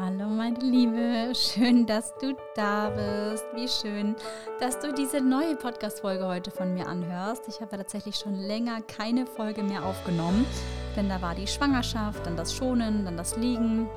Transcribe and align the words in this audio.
Hallo 0.00 0.28
meine 0.28 0.58
Liebe, 0.60 1.32
schön, 1.34 1.84
dass 1.84 2.14
du 2.18 2.36
da 2.54 2.90
bist. 2.90 3.44
Wie 3.54 3.66
schön, 3.66 4.14
dass 4.60 4.78
du 4.78 4.92
diese 4.92 5.20
neue 5.20 5.56
Podcast-Folge 5.56 6.24
heute 6.24 6.52
von 6.52 6.72
mir 6.72 6.86
anhörst. 6.86 7.48
Ich 7.48 7.60
habe 7.60 7.76
tatsächlich 7.76 8.14
schon 8.14 8.36
länger 8.36 8.80
keine 8.82 9.26
Folge 9.26 9.64
mehr 9.64 9.84
aufgenommen, 9.84 10.46
denn 10.94 11.08
da 11.08 11.20
war 11.20 11.34
die 11.34 11.48
Schwangerschaft, 11.48 12.24
dann 12.26 12.36
das 12.36 12.54
Schonen, 12.54 13.06
dann 13.06 13.16
das 13.16 13.36
Liegen. 13.36 13.88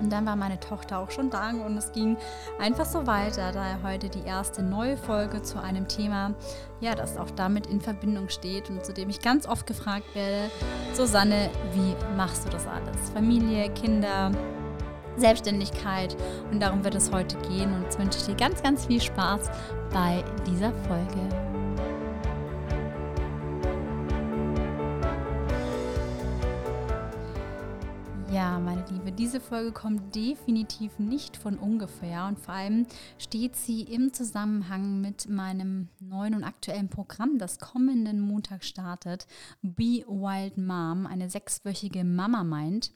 Und 0.00 0.10
dann 0.10 0.26
war 0.26 0.36
meine 0.36 0.60
Tochter 0.60 0.98
auch 0.98 1.10
schon 1.10 1.28
da 1.30 1.50
und 1.50 1.76
es 1.76 1.90
ging 1.90 2.16
einfach 2.60 2.86
so 2.86 3.06
weiter. 3.06 3.50
Daher 3.52 3.82
heute 3.82 4.08
die 4.08 4.24
erste 4.24 4.62
neue 4.62 4.96
Folge 4.96 5.42
zu 5.42 5.60
einem 5.60 5.88
Thema, 5.88 6.34
ja, 6.80 6.94
das 6.94 7.16
auch 7.16 7.30
damit 7.30 7.66
in 7.66 7.80
Verbindung 7.80 8.28
steht 8.28 8.70
und 8.70 8.84
zu 8.84 8.92
dem 8.92 9.10
ich 9.10 9.20
ganz 9.20 9.46
oft 9.46 9.66
gefragt 9.66 10.14
werde: 10.14 10.50
Susanne, 10.92 11.50
wie 11.72 11.96
machst 12.16 12.44
du 12.44 12.50
das 12.50 12.66
alles? 12.66 13.10
Familie, 13.10 13.70
Kinder, 13.70 14.30
Selbstständigkeit. 15.16 16.16
Und 16.50 16.60
darum 16.60 16.84
wird 16.84 16.94
es 16.94 17.12
heute 17.12 17.36
gehen. 17.48 17.72
Und 17.72 17.82
jetzt 17.82 17.98
wünsche 17.98 18.18
ich 18.18 18.26
dir 18.26 18.36
ganz, 18.36 18.62
ganz 18.62 18.86
viel 18.86 19.00
Spaß 19.00 19.50
bei 19.92 20.24
dieser 20.46 20.72
Folge. 20.72 21.52
Ja, 28.32 28.58
meine 28.58 28.82
Liebe, 28.90 29.12
diese 29.12 29.40
Folge 29.40 29.72
kommt 29.72 30.14
definitiv 30.14 30.98
nicht 30.98 31.36
von 31.36 31.58
ungefähr 31.58 32.24
und 32.24 32.38
vor 32.38 32.54
allem 32.54 32.86
steht 33.18 33.56
sie 33.56 33.82
im 33.82 34.14
Zusammenhang 34.14 35.02
mit 35.02 35.28
meinem 35.28 35.88
neuen 36.00 36.34
und 36.36 36.42
aktuellen 36.42 36.88
Programm, 36.88 37.36
das 37.36 37.58
kommenden 37.58 38.20
Montag 38.20 38.64
startet. 38.64 39.26
Be 39.60 40.06
Wild 40.08 40.56
Mom, 40.56 41.06
eine 41.06 41.28
sechswöchige 41.28 42.04
Mama 42.04 42.42
Mind 42.42 42.92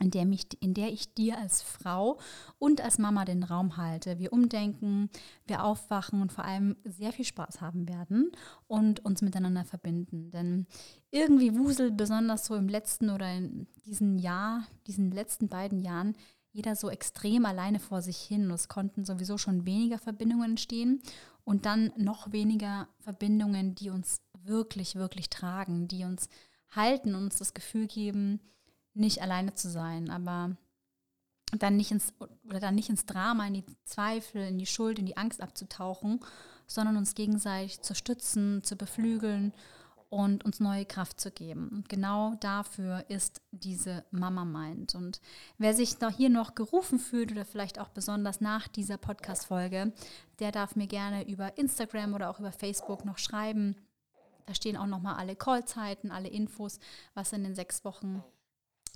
in 0.00 0.10
der, 0.10 0.24
mich, 0.24 0.46
in 0.60 0.74
der 0.74 0.92
ich 0.92 1.14
dir 1.14 1.38
als 1.38 1.62
Frau 1.62 2.18
und 2.58 2.80
als 2.80 2.98
Mama 2.98 3.24
den 3.24 3.42
Raum 3.42 3.76
halte. 3.76 4.18
Wir 4.18 4.32
umdenken, 4.32 5.08
wir 5.46 5.64
aufwachen 5.64 6.20
und 6.20 6.32
vor 6.32 6.44
allem 6.44 6.76
sehr 6.84 7.12
viel 7.12 7.24
Spaß 7.24 7.60
haben 7.60 7.88
werden 7.88 8.32
und 8.66 9.04
uns 9.04 9.22
miteinander 9.22 9.64
verbinden. 9.64 10.30
Denn 10.30 10.66
irgendwie 11.10 11.56
wuselt 11.56 11.96
besonders 11.96 12.46
so 12.46 12.56
im 12.56 12.68
letzten 12.68 13.10
oder 13.10 13.32
in 13.32 13.66
diesem 13.86 14.18
Jahr, 14.18 14.66
diesen 14.86 15.10
letzten 15.10 15.48
beiden 15.48 15.80
Jahren, 15.82 16.16
jeder 16.50 16.76
so 16.76 16.88
extrem 16.88 17.46
alleine 17.46 17.80
vor 17.80 18.00
sich 18.00 18.18
hin. 18.18 18.50
Es 18.50 18.68
konnten 18.68 19.04
sowieso 19.04 19.38
schon 19.38 19.66
weniger 19.66 19.98
Verbindungen 19.98 20.50
entstehen 20.50 21.02
und 21.44 21.66
dann 21.66 21.92
noch 21.96 22.32
weniger 22.32 22.88
Verbindungen, 23.00 23.74
die 23.74 23.90
uns 23.90 24.20
wirklich, 24.44 24.94
wirklich 24.94 25.30
tragen, 25.30 25.88
die 25.88 26.04
uns 26.04 26.28
halten, 26.70 27.14
uns 27.14 27.36
das 27.36 27.54
Gefühl 27.54 27.86
geben, 27.86 28.40
nicht 28.94 29.22
alleine 29.22 29.54
zu 29.54 29.68
sein, 29.68 30.10
aber 30.10 30.56
dann 31.58 31.76
nicht 31.76 31.90
ins 31.90 32.12
oder 32.46 32.60
dann 32.60 32.74
nicht 32.74 32.88
ins 32.88 33.06
Drama, 33.06 33.46
in 33.46 33.54
die 33.54 33.64
Zweifel, 33.84 34.48
in 34.48 34.58
die 34.58 34.66
Schuld, 34.66 34.98
in 34.98 35.06
die 35.06 35.16
Angst 35.16 35.40
abzutauchen, 35.40 36.20
sondern 36.66 36.96
uns 36.96 37.14
gegenseitig 37.14 37.80
zu 37.82 37.94
stützen, 37.94 38.62
zu 38.62 38.76
beflügeln 38.76 39.52
und 40.08 40.44
uns 40.44 40.60
neue 40.60 40.84
Kraft 40.84 41.20
zu 41.20 41.30
geben. 41.30 41.68
Und 41.68 41.88
genau 41.88 42.36
dafür 42.36 43.04
ist 43.08 43.42
diese 43.50 44.04
Mama 44.10 44.44
Mind. 44.44 44.94
Und 44.94 45.20
wer 45.58 45.74
sich 45.74 46.00
noch 46.00 46.12
hier 46.12 46.30
noch 46.30 46.54
gerufen 46.54 46.98
fühlt 46.98 47.32
oder 47.32 47.44
vielleicht 47.44 47.80
auch 47.80 47.88
besonders 47.88 48.40
nach 48.40 48.68
dieser 48.68 48.96
Podcast-Folge, 48.96 49.92
der 50.38 50.52
darf 50.52 50.76
mir 50.76 50.86
gerne 50.86 51.28
über 51.28 51.58
Instagram 51.58 52.14
oder 52.14 52.30
auch 52.30 52.38
über 52.38 52.52
Facebook 52.52 53.04
noch 53.04 53.18
schreiben. 53.18 53.74
Da 54.46 54.54
stehen 54.54 54.76
auch 54.76 54.86
nochmal 54.86 55.16
alle 55.16 55.36
Callzeiten, 55.36 56.10
alle 56.10 56.28
Infos, 56.28 56.78
was 57.14 57.32
in 57.32 57.42
den 57.42 57.54
sechs 57.54 57.84
Wochen 57.84 58.22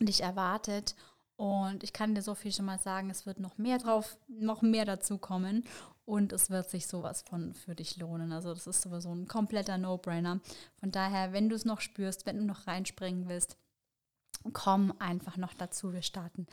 dich 0.01 0.23
erwartet. 0.23 0.95
Und 1.37 1.85
ich 1.85 1.93
kann 1.93 2.15
dir 2.15 2.23
so 2.23 2.35
viel 2.35 2.53
schon 2.53 2.65
mal 2.65 2.81
sagen, 2.81 3.11
es 3.11 3.25
wird 3.25 3.39
noch 3.39 3.59
mehr 3.59 3.79
drauf, 3.79 4.19
noch 4.27 4.61
mehr 4.61 4.85
dazu 4.85 5.19
kommen 5.19 5.65
und 6.05 6.33
es 6.33 6.51
wird 6.51 6.69
sich 6.69 6.89
sowas 6.89 7.23
von 7.23 7.55
für 7.55 7.77
dich 7.77 7.97
lohnen. 7.97 8.33
Also 8.33 8.53
das 8.53 8.67
ist 8.67 8.83
sowieso 8.83 9.15
ein 9.15 9.29
kompletter 9.29 9.79
No-Brainer. 9.79 10.41
Von 10.81 10.91
daher, 10.91 11.33
wenn 11.33 11.49
du 11.49 11.55
es 11.55 11.65
noch 11.65 11.81
spürst, 11.81 12.27
wenn 12.27 12.39
du 12.39 12.45
noch 12.45 12.67
reinspringen 12.67 13.29
willst, 13.29 13.57
komm 14.53 14.93
einfach 14.99 15.37
noch 15.37 15.55
dazu. 15.55 15.93
Wir 15.93 16.03
starten 16.03 16.47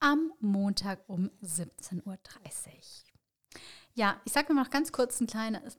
am 0.00 0.32
Montag 0.40 1.00
um 1.06 1.30
17.30 1.44 2.06
Uhr. 2.06 2.18
Ja, 3.94 4.20
ich 4.24 4.32
sage 4.32 4.54
noch 4.54 4.70
ganz 4.70 4.90
kurz 4.90 5.20
ein 5.20 5.26
kleines 5.26 5.78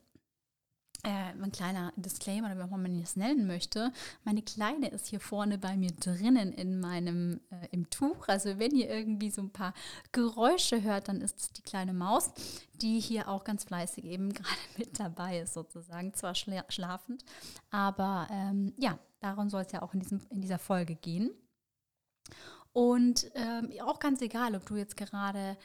äh, 1.04 1.42
ein 1.42 1.52
kleiner 1.52 1.92
Disclaimer, 1.96 2.48
oder 2.48 2.58
wie 2.58 2.62
auch 2.62 2.76
man 2.76 3.00
es 3.00 3.14
nennen 3.14 3.46
möchte. 3.46 3.92
Meine 4.24 4.42
Kleine 4.42 4.88
ist 4.88 5.06
hier 5.06 5.20
vorne 5.20 5.58
bei 5.58 5.76
mir 5.76 5.92
drinnen 5.92 6.52
in 6.52 6.80
meinem 6.80 7.40
äh, 7.50 7.68
im 7.70 7.88
Tuch. 7.90 8.26
Also 8.26 8.58
wenn 8.58 8.74
ihr 8.74 8.88
irgendwie 8.88 9.30
so 9.30 9.42
ein 9.42 9.50
paar 9.50 9.74
Geräusche 10.12 10.82
hört, 10.82 11.08
dann 11.08 11.20
ist 11.20 11.38
es 11.38 11.52
die 11.52 11.62
kleine 11.62 11.92
Maus, 11.92 12.32
die 12.80 12.98
hier 13.00 13.28
auch 13.28 13.44
ganz 13.44 13.64
fleißig 13.64 14.04
eben 14.04 14.32
gerade 14.34 14.58
mit 14.78 14.98
dabei 14.98 15.40
ist, 15.40 15.54
sozusagen. 15.54 16.14
Zwar 16.14 16.34
schla 16.34 16.64
schlafend, 16.68 17.24
aber 17.70 18.26
ähm, 18.30 18.72
ja, 18.78 18.98
darum 19.20 19.50
soll 19.50 19.62
es 19.62 19.72
ja 19.72 19.82
auch 19.82 19.92
in, 19.94 20.00
diesem, 20.00 20.20
in 20.30 20.40
dieser 20.40 20.58
Folge 20.58 20.94
gehen. 20.94 21.30
Und 22.72 23.30
ähm, 23.34 23.70
auch 23.82 24.00
ganz 24.00 24.20
egal, 24.20 24.56
ob 24.56 24.66
du 24.66 24.76
jetzt 24.76 24.96
gerade 24.96 25.56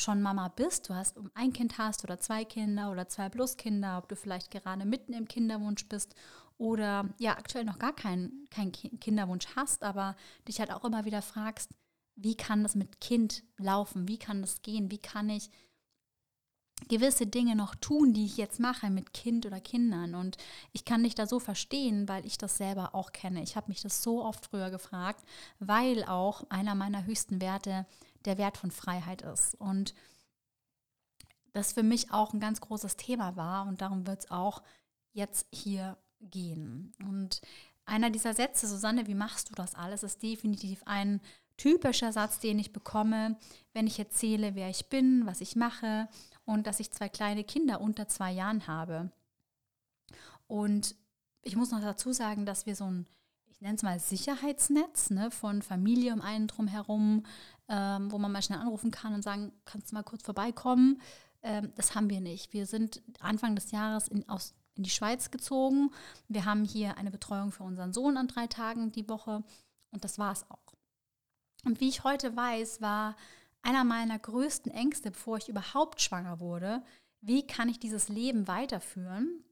schon 0.00 0.22
Mama 0.22 0.48
bist, 0.48 0.88
du 0.88 0.94
hast 0.94 1.16
ein 1.34 1.52
Kind 1.52 1.78
hast 1.78 2.04
oder 2.04 2.18
zwei 2.18 2.44
Kinder 2.44 2.90
oder 2.90 3.08
zwei 3.08 3.28
plus 3.28 3.56
Kinder, 3.56 3.98
ob 3.98 4.08
du 4.08 4.16
vielleicht 4.16 4.50
gerade 4.50 4.84
mitten 4.84 5.12
im 5.12 5.28
Kinderwunsch 5.28 5.86
bist 5.88 6.14
oder 6.58 7.08
ja 7.18 7.32
aktuell 7.36 7.64
noch 7.64 7.78
gar 7.78 7.94
keinen 7.94 8.46
kein 8.50 8.72
Kinderwunsch 8.72 9.46
hast, 9.56 9.82
aber 9.82 10.16
dich 10.46 10.60
halt 10.60 10.72
auch 10.72 10.84
immer 10.84 11.04
wieder 11.04 11.22
fragst, 11.22 11.70
wie 12.16 12.36
kann 12.36 12.62
das 12.62 12.74
mit 12.74 13.00
Kind 13.00 13.42
laufen, 13.56 14.08
wie 14.08 14.18
kann 14.18 14.42
das 14.42 14.62
gehen, 14.62 14.90
wie 14.90 14.98
kann 14.98 15.30
ich 15.30 15.50
gewisse 16.88 17.26
Dinge 17.26 17.56
noch 17.56 17.74
tun, 17.74 18.12
die 18.12 18.24
ich 18.24 18.36
jetzt 18.36 18.60
mache 18.60 18.90
mit 18.90 19.12
Kind 19.12 19.46
oder 19.46 19.60
Kindern. 19.60 20.14
Und 20.14 20.36
ich 20.72 20.84
kann 20.84 21.02
dich 21.02 21.14
da 21.14 21.26
so 21.26 21.38
verstehen, 21.38 22.08
weil 22.08 22.24
ich 22.26 22.38
das 22.38 22.56
selber 22.56 22.94
auch 22.94 23.12
kenne. 23.12 23.42
Ich 23.42 23.56
habe 23.56 23.68
mich 23.68 23.82
das 23.82 24.02
so 24.02 24.24
oft 24.24 24.46
früher 24.46 24.70
gefragt, 24.70 25.24
weil 25.58 26.04
auch 26.04 26.44
einer 26.50 26.74
meiner 26.74 27.04
höchsten 27.04 27.40
Werte 27.40 27.86
der 28.24 28.38
Wert 28.38 28.56
von 28.56 28.70
Freiheit 28.70 29.22
ist. 29.22 29.54
Und 29.54 29.94
das 31.52 31.72
für 31.72 31.82
mich 31.82 32.12
auch 32.12 32.32
ein 32.32 32.40
ganz 32.40 32.60
großes 32.60 32.96
Thema 32.96 33.36
war 33.36 33.66
und 33.66 33.80
darum 33.80 34.06
wird 34.06 34.20
es 34.20 34.30
auch 34.30 34.62
jetzt 35.12 35.46
hier 35.52 35.96
gehen. 36.20 36.92
Und 37.02 37.40
einer 37.84 38.10
dieser 38.10 38.34
Sätze, 38.34 38.68
Susanne, 38.68 39.06
wie 39.06 39.14
machst 39.14 39.50
du 39.50 39.54
das 39.54 39.74
alles, 39.74 40.02
ist 40.02 40.22
definitiv 40.22 40.82
ein 40.86 41.20
typischer 41.56 42.12
Satz, 42.12 42.38
den 42.38 42.58
ich 42.58 42.72
bekomme, 42.72 43.36
wenn 43.72 43.86
ich 43.86 43.98
erzähle, 43.98 44.54
wer 44.54 44.70
ich 44.70 44.88
bin, 44.88 45.26
was 45.26 45.40
ich 45.40 45.56
mache 45.56 46.08
und 46.44 46.66
dass 46.66 46.80
ich 46.80 46.92
zwei 46.92 47.08
kleine 47.08 47.44
Kinder 47.44 47.80
unter 47.80 48.08
zwei 48.08 48.32
Jahren 48.32 48.66
habe. 48.66 49.10
Und 50.46 50.94
ich 51.42 51.56
muss 51.56 51.70
noch 51.70 51.80
dazu 51.80 52.12
sagen, 52.12 52.46
dass 52.46 52.66
wir 52.66 52.76
so 52.76 52.84
ein 52.84 53.06
ich 53.60 53.62
nenne 53.62 53.76
es 53.76 53.82
mal 53.82 54.00
Sicherheitsnetz 54.00 55.10
ne, 55.10 55.30
von 55.30 55.60
Familie 55.60 56.14
um 56.14 56.22
einen 56.22 56.46
drum 56.46 56.66
herum, 56.66 57.24
ähm, 57.70 58.10
wo 58.10 58.18
man 58.18 58.32
mal 58.32 58.42
schnell 58.42 58.58
anrufen 58.58 58.90
kann 58.90 59.14
und 59.14 59.22
sagen, 59.22 59.52
kannst 59.64 59.90
du 59.90 59.94
mal 59.94 60.02
kurz 60.02 60.24
vorbeikommen? 60.24 61.00
Ähm, 61.42 61.72
das 61.76 61.94
haben 61.94 62.10
wir 62.10 62.20
nicht. 62.20 62.52
Wir 62.52 62.66
sind 62.66 63.00
Anfang 63.20 63.54
des 63.54 63.70
Jahres 63.70 64.08
in, 64.08 64.28
aus, 64.28 64.54
in 64.74 64.82
die 64.82 64.90
Schweiz 64.90 65.30
gezogen. 65.30 65.90
Wir 66.28 66.44
haben 66.44 66.64
hier 66.64 66.98
eine 66.98 67.12
Betreuung 67.12 67.52
für 67.52 67.62
unseren 67.62 67.92
Sohn 67.92 68.16
an 68.16 68.26
drei 68.28 68.48
Tagen 68.48 68.90
die 68.90 69.08
Woche 69.08 69.44
und 69.92 70.04
das 70.04 70.18
war 70.18 70.32
es 70.32 70.44
auch. 70.50 70.74
Und 71.64 71.80
wie 71.80 71.88
ich 71.88 72.02
heute 72.02 72.36
weiß, 72.36 72.80
war 72.80 73.16
einer 73.62 73.84
meiner 73.84 74.18
größten 74.18 74.72
Ängste, 74.72 75.12
bevor 75.12 75.36
ich 75.36 75.48
überhaupt 75.48 76.00
schwanger 76.00 76.40
wurde, 76.40 76.82
wie 77.20 77.46
kann 77.46 77.68
ich 77.68 77.78
dieses 77.78 78.08
Leben 78.08 78.48
weiterführen? 78.48 79.44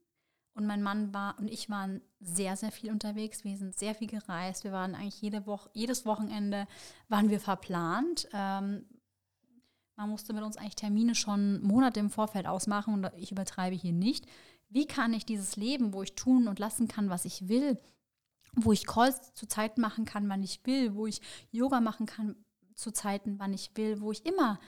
Und 0.53 0.65
mein 0.65 0.83
Mann 0.83 1.13
war 1.13 1.37
und 1.39 1.49
ich 1.49 1.69
waren 1.69 2.01
sehr, 2.19 2.57
sehr 2.57 2.71
viel 2.71 2.91
unterwegs. 2.91 3.43
Wir 3.43 3.57
sind 3.57 3.77
sehr 3.77 3.95
viel 3.95 4.07
gereist. 4.07 4.63
Wir 4.63 4.71
waren 4.71 4.95
eigentlich 4.95 5.21
jede 5.21 5.45
Woche, 5.45 5.69
jedes 5.73 6.05
Wochenende 6.05 6.67
waren 7.07 7.29
wir 7.29 7.39
verplant. 7.39 8.27
Ähm, 8.33 8.85
man 9.95 10.09
musste 10.09 10.33
mit 10.33 10.43
uns 10.43 10.57
eigentlich 10.57 10.75
Termine 10.75 11.15
schon 11.15 11.61
Monate 11.61 11.99
im 11.99 12.09
Vorfeld 12.09 12.47
ausmachen 12.47 12.93
und 12.93 13.11
ich 13.17 13.31
übertreibe 13.31 13.75
hier 13.75 13.91
nicht. 13.93 14.25
Wie 14.69 14.85
kann 14.85 15.13
ich 15.13 15.25
dieses 15.25 15.55
Leben, 15.55 15.93
wo 15.93 16.03
ich 16.03 16.15
tun 16.15 16.47
und 16.47 16.59
lassen 16.59 16.87
kann, 16.87 17.09
was 17.09 17.25
ich 17.25 17.47
will, 17.47 17.79
wo 18.53 18.71
ich 18.71 18.85
Calls 18.85 19.33
zu 19.33 19.47
Zeiten 19.47 19.81
machen 19.81 20.05
kann, 20.05 20.29
wann 20.29 20.43
ich 20.43 20.65
will, 20.65 20.95
wo 20.95 21.07
ich 21.07 21.21
Yoga 21.51 21.81
machen 21.81 22.05
kann 22.05 22.35
zu 22.75 22.91
Zeiten, 22.91 23.39
wann 23.39 23.53
ich 23.53 23.71
will, 23.75 23.99
wo 24.01 24.11
ich 24.11 24.25
immer 24.25 24.59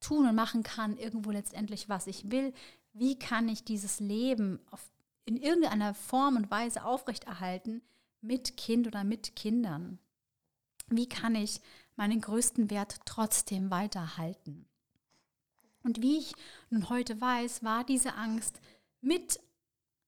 tun 0.00 0.26
und 0.26 0.34
machen 0.34 0.62
kann, 0.62 0.96
irgendwo 0.96 1.30
letztendlich, 1.30 1.88
was 1.88 2.06
ich 2.06 2.30
will. 2.30 2.52
Wie 2.92 3.18
kann 3.18 3.48
ich 3.48 3.64
dieses 3.64 4.00
Leben 4.00 4.60
auf 4.70 4.89
in 5.24 5.36
irgendeiner 5.36 5.94
Form 5.94 6.36
und 6.36 6.50
Weise 6.50 6.84
aufrechterhalten 6.84 7.82
mit 8.20 8.56
Kind 8.56 8.86
oder 8.86 9.04
mit 9.04 9.36
Kindern? 9.36 9.98
Wie 10.88 11.08
kann 11.08 11.34
ich 11.34 11.60
meinen 11.96 12.20
größten 12.20 12.70
Wert 12.70 13.00
trotzdem 13.04 13.70
weiterhalten? 13.70 14.66
Und 15.82 16.02
wie 16.02 16.18
ich 16.18 16.34
nun 16.68 16.88
heute 16.88 17.20
weiß, 17.20 17.62
war 17.62 17.84
diese 17.84 18.14
Angst 18.14 18.60
mit 19.00 19.40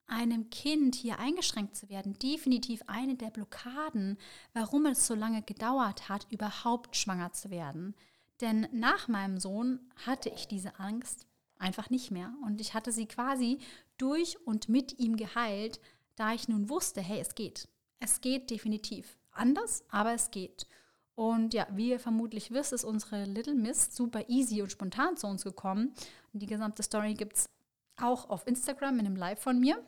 einem 0.06 0.50
Kind 0.50 0.94
hier 0.94 1.19
eingeschränkt 1.19 1.76
zu 1.76 1.88
werden, 1.88 2.19
definitiv 2.19 2.82
eine 2.87 3.15
der 3.15 3.31
Blockaden, 3.31 4.19
warum 4.53 4.87
es 4.87 5.06
so 5.06 5.15
lange 5.15 5.43
gedauert 5.43 6.08
hat, 6.08 6.26
überhaupt 6.31 6.97
schwanger 6.97 7.32
zu 7.32 7.50
werden. 7.50 7.94
Denn 8.41 8.69
nach 8.73 9.08
meinem 9.08 9.38
Sohn 9.38 9.81
hatte 10.05 10.29
ich 10.29 10.49
diese 10.49 10.79
Angst 10.79 11.26
einfach 11.62 11.88
nicht 11.91 12.11
mehr. 12.11 12.35
Und 12.44 12.61
ich 12.61 12.75
hatte 12.75 12.93
sie 12.93 13.06
quasi 13.06 13.59
durch 13.97 14.38
und 14.47 14.69
mit 14.69 14.99
ihm 14.99 15.17
geheilt, 15.17 15.81
da 16.17 16.35
ich 16.35 16.49
nun 16.49 16.69
wusste, 16.69 17.00
hey, 17.00 17.20
es 17.20 17.35
geht. 17.35 17.69
Es 18.00 18.20
geht 18.20 18.50
definitiv. 18.50 19.17
Anders, 19.31 19.85
aber 19.88 20.12
es 20.12 20.31
geht. 20.31 20.67
Und 21.14 21.55
ja, 21.55 21.67
wie 21.70 21.91
ihr 21.91 22.00
vermutlich 22.00 22.50
wisst, 22.50 22.73
ist 22.73 22.85
unsere 22.85 23.25
Little 23.25 23.55
Miss 23.55 23.94
super 23.94 24.29
easy 24.29 24.61
und 24.61 24.73
spontan 24.73 25.17
zu 25.17 25.26
uns 25.26 25.44
gekommen. 25.44 25.94
Und 26.32 26.43
die 26.43 26.47
gesamte 26.47 26.82
Story 26.82 27.14
gibt 27.14 27.37
es 27.37 27.50
auch 27.97 28.29
auf 28.29 28.47
Instagram 28.47 28.99
in 28.99 29.06
einem 29.06 29.17
Live 29.17 29.41
von 29.41 29.58
mir. 29.58 29.82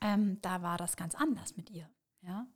Ähm, 0.00 0.38
da 0.42 0.62
war 0.62 0.76
das 0.76 0.96
ganz 0.96 1.14
anders 1.14 1.56
mit 1.56 1.70
ihr. 1.70 1.88
Ja. 2.22 2.46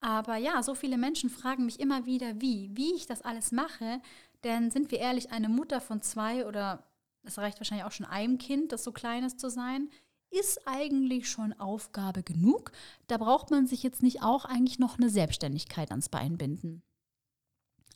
Aber 0.00 0.36
ja, 0.36 0.62
so 0.62 0.74
viele 0.74 0.96
Menschen 0.96 1.30
fragen 1.30 1.66
mich 1.66 1.80
immer 1.80 2.06
wieder, 2.06 2.40
wie, 2.40 2.70
wie 2.74 2.94
ich 2.94 3.06
das 3.06 3.22
alles 3.22 3.52
mache. 3.52 4.00
Denn 4.44 4.70
sind 4.70 4.90
wir 4.90 4.98
ehrlich, 4.98 5.32
eine 5.32 5.48
Mutter 5.48 5.80
von 5.80 6.00
zwei 6.00 6.46
oder 6.46 6.89
es 7.22 7.38
reicht 7.38 7.58
wahrscheinlich 7.60 7.84
auch 7.84 7.92
schon 7.92 8.06
einem 8.06 8.38
Kind, 8.38 8.72
das 8.72 8.84
so 8.84 8.92
klein 8.92 9.24
ist 9.24 9.40
zu 9.40 9.50
sein, 9.50 9.90
ist 10.30 10.66
eigentlich 10.66 11.28
schon 11.28 11.52
Aufgabe 11.54 12.22
genug. 12.22 12.72
Da 13.08 13.16
braucht 13.18 13.50
man 13.50 13.66
sich 13.66 13.82
jetzt 13.82 14.02
nicht 14.02 14.22
auch 14.22 14.44
eigentlich 14.44 14.78
noch 14.78 14.98
eine 14.98 15.10
Selbstständigkeit 15.10 15.90
ans 15.90 16.08
Bein 16.08 16.38
binden. 16.38 16.82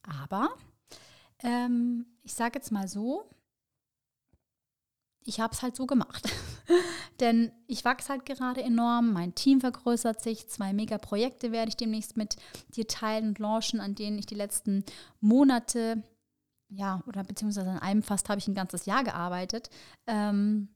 Aber 0.02 0.50
ähm, 1.40 2.06
ich 2.22 2.34
sage 2.34 2.58
jetzt 2.58 2.72
mal 2.72 2.88
so, 2.88 3.28
ich 5.24 5.40
habe 5.40 5.54
es 5.54 5.62
halt 5.62 5.76
so 5.76 5.86
gemacht. 5.86 6.28
Denn 7.20 7.52
ich 7.66 7.84
wachse 7.84 8.10
halt 8.10 8.26
gerade 8.26 8.62
enorm, 8.62 9.12
mein 9.12 9.34
Team 9.34 9.60
vergrößert 9.60 10.20
sich, 10.20 10.48
zwei 10.48 10.72
Mega-Projekte 10.72 11.52
werde 11.52 11.70
ich 11.70 11.76
demnächst 11.76 12.16
mit 12.16 12.36
dir 12.70 12.86
teilen 12.86 13.28
und 13.28 13.38
launchen, 13.38 13.80
an 13.80 13.94
denen 13.94 14.18
ich 14.18 14.26
die 14.26 14.34
letzten 14.34 14.84
Monate, 15.20 16.02
ja, 16.74 17.02
oder 17.06 17.24
beziehungsweise 17.24 17.70
an 17.70 17.78
einem 17.78 18.02
fast 18.02 18.28
habe 18.28 18.38
ich 18.38 18.48
ein 18.48 18.54
ganzes 18.54 18.86
Jahr 18.86 19.04
gearbeitet. 19.04 19.70
Ähm, 20.06 20.68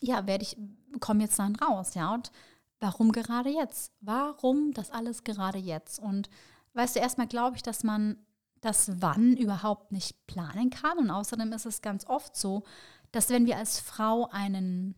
ja, 0.00 0.26
werde 0.26 0.44
ich, 0.44 0.56
komme 1.00 1.22
jetzt 1.22 1.38
dann 1.38 1.56
raus, 1.56 1.94
ja. 1.94 2.12
Und 2.12 2.32
warum 2.80 3.12
gerade 3.12 3.50
jetzt? 3.50 3.92
Warum 4.00 4.72
das 4.72 4.90
alles 4.90 5.24
gerade 5.24 5.58
jetzt? 5.58 5.98
Und 5.98 6.28
weißt 6.74 6.96
du, 6.96 7.00
erstmal 7.00 7.28
glaube 7.28 7.56
ich, 7.56 7.62
dass 7.62 7.84
man 7.84 8.16
das 8.60 8.90
Wann 9.00 9.36
überhaupt 9.36 9.92
nicht 9.92 10.26
planen 10.26 10.70
kann. 10.70 10.98
Und 10.98 11.10
außerdem 11.10 11.52
ist 11.52 11.66
es 11.66 11.82
ganz 11.82 12.06
oft 12.06 12.36
so, 12.36 12.62
dass 13.10 13.28
wenn 13.28 13.46
wir 13.46 13.58
als 13.58 13.80
Frau 13.80 14.28
einen 14.30 14.94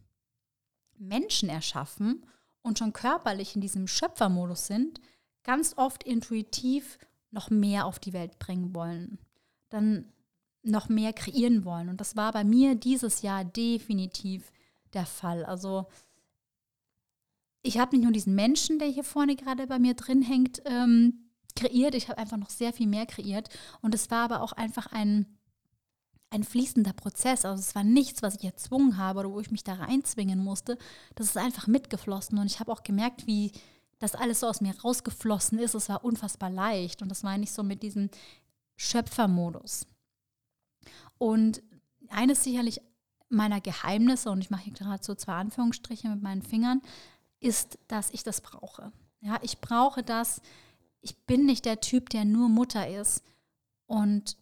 Menschen 0.96 1.49
erschaffen 1.49 2.26
und 2.62 2.78
schon 2.78 2.93
körperlich 2.93 3.55
in 3.55 3.61
diesem 3.61 3.87
Schöpfermodus 3.87 4.66
sind, 4.66 5.00
ganz 5.43 5.75
oft 5.76 6.05
intuitiv 6.05 6.99
noch 7.31 7.50
mehr 7.50 7.87
auf 7.87 7.99
die 7.99 8.12
Welt 8.12 8.38
bringen 8.38 8.75
wollen, 8.75 9.19
dann 9.75 10.06
noch 10.62 10.88
mehr 10.88 11.12
kreieren 11.12 11.65
wollen. 11.65 11.88
Und 11.88 12.00
das 12.00 12.17
war 12.17 12.32
bei 12.32 12.44
mir 12.44 12.75
dieses 12.75 13.23
Jahr 13.23 13.44
definitiv 13.44 14.53
der 14.94 15.06
Fall. 15.06 15.44
Also 15.44 15.87
ich 17.62 17.79
habe 17.79 17.97
nicht 17.97 18.05
nur 18.05 18.12
diesen 18.12 18.35
Menschen, 18.35 18.79
der 18.79 18.88
hier 18.88 19.05
vorne 19.05 19.37
gerade 19.37 19.67
bei 19.67 19.79
mir 19.79 19.94
drin 19.94 20.23
hängt, 20.23 20.62
ähm, 20.65 21.31
kreiert, 21.56 21.94
ich 21.94 22.09
habe 22.09 22.19
einfach 22.19 22.37
noch 22.37 22.50
sehr 22.50 22.73
viel 22.73 22.87
mehr 22.87 23.06
kreiert. 23.06 23.49
Und 23.82 23.94
es 23.94 24.11
war 24.11 24.25
aber 24.25 24.43
auch 24.43 24.53
einfach 24.53 24.87
ein 24.93 25.26
ein 26.35 26.43
fließender 26.44 26.93
Prozess. 26.93 27.44
Also 27.44 27.61
es 27.61 27.75
war 27.75 27.85
nichts, 27.85 28.21
was 28.23 28.35
ich 28.35 28.44
erzwungen 28.44 28.99
habe 28.99 29.21
oder 29.21 29.31
wo 29.31 29.41
ich 29.41 29.53
mich 29.53 29.62
da 29.62 29.75
reinzwingen 29.75 30.43
musste. 30.43 30.76
Das 31.15 31.29
ist 31.29 31.37
einfach 31.37 31.69
mitgeflossen. 31.69 32.38
Und 32.38 32.47
ich 32.47 32.59
habe 32.59 32.73
auch 32.73 32.82
gemerkt, 32.82 33.26
wie 33.26 33.53
das 34.00 34.17
alles 34.17 34.41
so 34.41 34.49
aus 34.49 34.61
mir 34.61 34.75
rausgeflossen 34.81 35.59
ist. 35.61 35.75
Es 35.75 35.88
war 35.88 36.05
unfassbar 36.05 36.50
leicht. 36.50 37.03
Und 37.03 37.09
das 37.09 37.23
meine 37.23 37.44
ich 37.44 37.53
so 37.53 37.62
mit 37.62 37.82
diesem 37.85 38.11
Schöpfermodus. 38.76 39.87
Und 41.19 41.62
eines 42.09 42.44
sicherlich 42.44 42.81
meiner 43.29 43.61
Geheimnisse, 43.61 44.31
und 44.31 44.41
ich 44.41 44.50
mache 44.50 44.65
hier 44.65 44.73
gerade 44.73 45.03
so 45.03 45.15
zwei 45.15 45.35
Anführungsstriche 45.35 46.09
mit 46.09 46.23
meinen 46.23 46.43
Fingern, 46.43 46.82
ist, 47.41 47.79
dass 47.88 48.11
ich 48.11 48.23
das 48.23 48.41
brauche. 48.41 48.93
Ja, 49.21 49.38
ich 49.43 49.61
brauche 49.61 50.03
das. 50.03 50.41
Ich 51.00 51.17
bin 51.26 51.47
nicht 51.47 51.65
der 51.65 51.81
Typ, 51.81 52.11
der 52.11 52.25
nur 52.25 52.49
Mutter 52.49 52.88
ist 52.88 53.23
und 53.87 54.37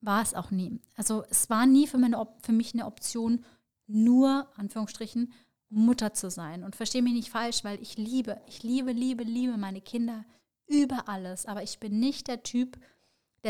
war 0.00 0.22
es 0.22 0.34
auch 0.34 0.50
nie. 0.50 0.80
Also 0.94 1.24
es 1.30 1.50
war 1.50 1.66
nie 1.66 1.86
für, 1.86 1.98
meine, 1.98 2.26
für 2.42 2.52
mich 2.52 2.74
eine 2.74 2.86
Option, 2.86 3.44
nur, 3.86 4.48
Anführungsstrichen, 4.56 5.32
Mutter 5.68 6.14
zu 6.14 6.30
sein. 6.30 6.62
Und 6.62 6.76
verstehe 6.76 7.02
mich 7.02 7.14
nicht 7.14 7.30
falsch, 7.30 7.64
weil 7.64 7.80
ich 7.82 7.96
liebe, 7.96 8.40
ich 8.46 8.62
liebe, 8.62 8.92
liebe, 8.92 9.24
liebe 9.24 9.56
meine 9.56 9.80
Kinder 9.80 10.24
über 10.66 11.08
alles. 11.08 11.46
Aber 11.46 11.62
ich 11.62 11.78
bin 11.80 11.98
nicht 11.98 12.28
der 12.28 12.42
Typ, 12.42 12.76
der 12.76 12.84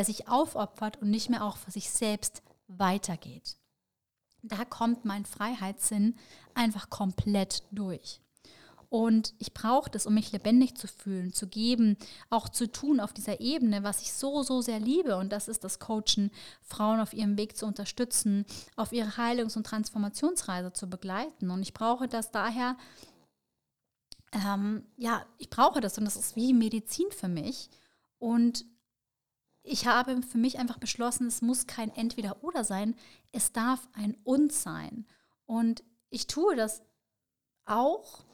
sich 0.02 0.28
aufopfert 0.28 1.00
und 1.00 1.10
nicht 1.10 1.30
mehr 1.30 1.44
auch 1.44 1.56
für 1.56 1.70
sich 1.70 1.90
selbst 1.90 2.42
weitergeht. 2.66 3.58
Da 4.42 4.64
kommt 4.64 5.04
mein 5.04 5.24
Freiheitssinn 5.24 6.16
einfach 6.54 6.90
komplett 6.90 7.62
durch. 7.70 8.20
Und 8.94 9.34
ich 9.38 9.52
brauche 9.52 9.90
das, 9.90 10.06
um 10.06 10.14
mich 10.14 10.30
lebendig 10.30 10.76
zu 10.76 10.86
fühlen, 10.86 11.32
zu 11.32 11.48
geben, 11.48 11.96
auch 12.30 12.48
zu 12.48 12.70
tun 12.70 13.00
auf 13.00 13.12
dieser 13.12 13.40
Ebene, 13.40 13.82
was 13.82 14.02
ich 14.02 14.12
so, 14.12 14.44
so 14.44 14.60
sehr 14.60 14.78
liebe. 14.78 15.16
Und 15.16 15.32
das 15.32 15.48
ist 15.48 15.64
das 15.64 15.80
Coachen, 15.80 16.30
Frauen 16.62 17.00
auf 17.00 17.12
ihrem 17.12 17.36
Weg 17.36 17.56
zu 17.56 17.66
unterstützen, 17.66 18.44
auf 18.76 18.92
ihre 18.92 19.16
Heilungs- 19.16 19.56
und 19.56 19.66
Transformationsreise 19.66 20.72
zu 20.72 20.88
begleiten. 20.88 21.50
Und 21.50 21.62
ich 21.62 21.74
brauche 21.74 22.06
das 22.06 22.30
daher, 22.30 22.76
ähm, 24.30 24.84
ja, 24.96 25.26
ich 25.38 25.50
brauche 25.50 25.80
das 25.80 25.98
und 25.98 26.04
das 26.04 26.14
ist 26.14 26.36
wie 26.36 26.52
Medizin 26.52 27.10
für 27.10 27.28
mich. 27.28 27.70
Und 28.20 28.64
ich 29.64 29.86
habe 29.86 30.22
für 30.22 30.38
mich 30.38 30.58
einfach 30.58 30.78
beschlossen, 30.78 31.26
es 31.26 31.42
muss 31.42 31.66
kein 31.66 31.90
Entweder-Oder 31.90 32.64
sein, 32.64 32.94
es 33.32 33.52
darf 33.52 33.88
ein 33.94 34.16
Und 34.22 34.52
sein. 34.52 35.06
Und 35.46 35.82
ich 36.10 36.26
tue 36.26 36.54
das 36.54 36.82
auch 37.64 38.24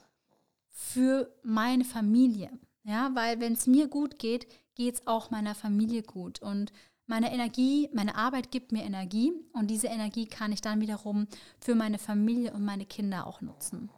für 0.69 1.33
meine 1.41 1.85
Familie. 1.85 2.51
Ja, 2.83 3.11
weil 3.13 3.39
wenn 3.39 3.53
es 3.53 3.65
mir 3.65 3.87
gut 3.87 4.19
geht, 4.19 4.47
geht 4.75 4.95
es 4.95 5.07
auch 5.07 5.31
meiner 5.31 5.55
Familie 5.55 6.03
gut. 6.03 6.41
Und 6.41 6.73
meine 7.07 7.31
Energie, 7.31 7.89
meine 7.93 8.15
Arbeit 8.15 8.51
gibt 8.51 8.71
mir 8.71 8.83
Energie 8.83 9.33
und 9.53 9.67
diese 9.67 9.87
Energie 9.87 10.27
kann 10.27 10.51
ich 10.51 10.61
dann 10.61 10.81
wiederum 10.81 11.27
für 11.59 11.75
meine 11.75 11.97
Familie 11.97 12.53
und 12.53 12.65
meine 12.65 12.85
Kinder 12.85 13.25
auch 13.25 13.41
nutzen. 13.41 13.89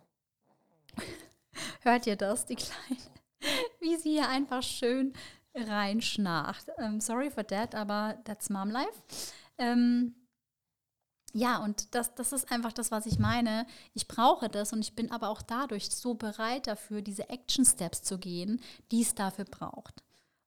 Hört 1.81 2.05
ihr 2.07 2.15
das, 2.15 2.45
die 2.45 2.55
Kleine? 2.55 3.01
Wie 3.79 3.95
sie 3.97 4.11
hier 4.11 4.29
einfach 4.29 4.63
schön 4.63 5.13
reinschnarcht. 5.55 6.67
Um, 6.77 6.83
ähm, 6.83 7.01
sorry 7.01 7.29
for 7.29 7.45
that, 7.45 7.75
aber 7.75 8.17
that's 8.25 8.49
Mom 8.49 8.69
Life. 8.69 9.01
Ähm, 9.57 10.15
ja, 11.33 11.63
und 11.63 11.95
das, 11.95 12.13
das 12.13 12.31
ist 12.31 12.51
einfach 12.51 12.73
das, 12.73 12.91
was 12.91 13.07
ich 13.07 13.17
meine. 13.17 13.65
Ich 13.93 14.07
brauche 14.07 14.49
das 14.49 14.71
und 14.71 14.81
ich 14.81 14.95
bin 14.95 15.11
aber 15.11 15.29
auch 15.29 15.41
dadurch 15.41 15.89
so 15.89 16.13
bereit 16.13 16.67
dafür, 16.67 17.01
diese 17.01 17.29
Action 17.29 17.65
Steps 17.65 18.03
zu 18.03 18.19
gehen, 18.19 18.61
die 18.91 19.01
es 19.01 19.15
dafür 19.15 19.45
braucht. 19.45 20.03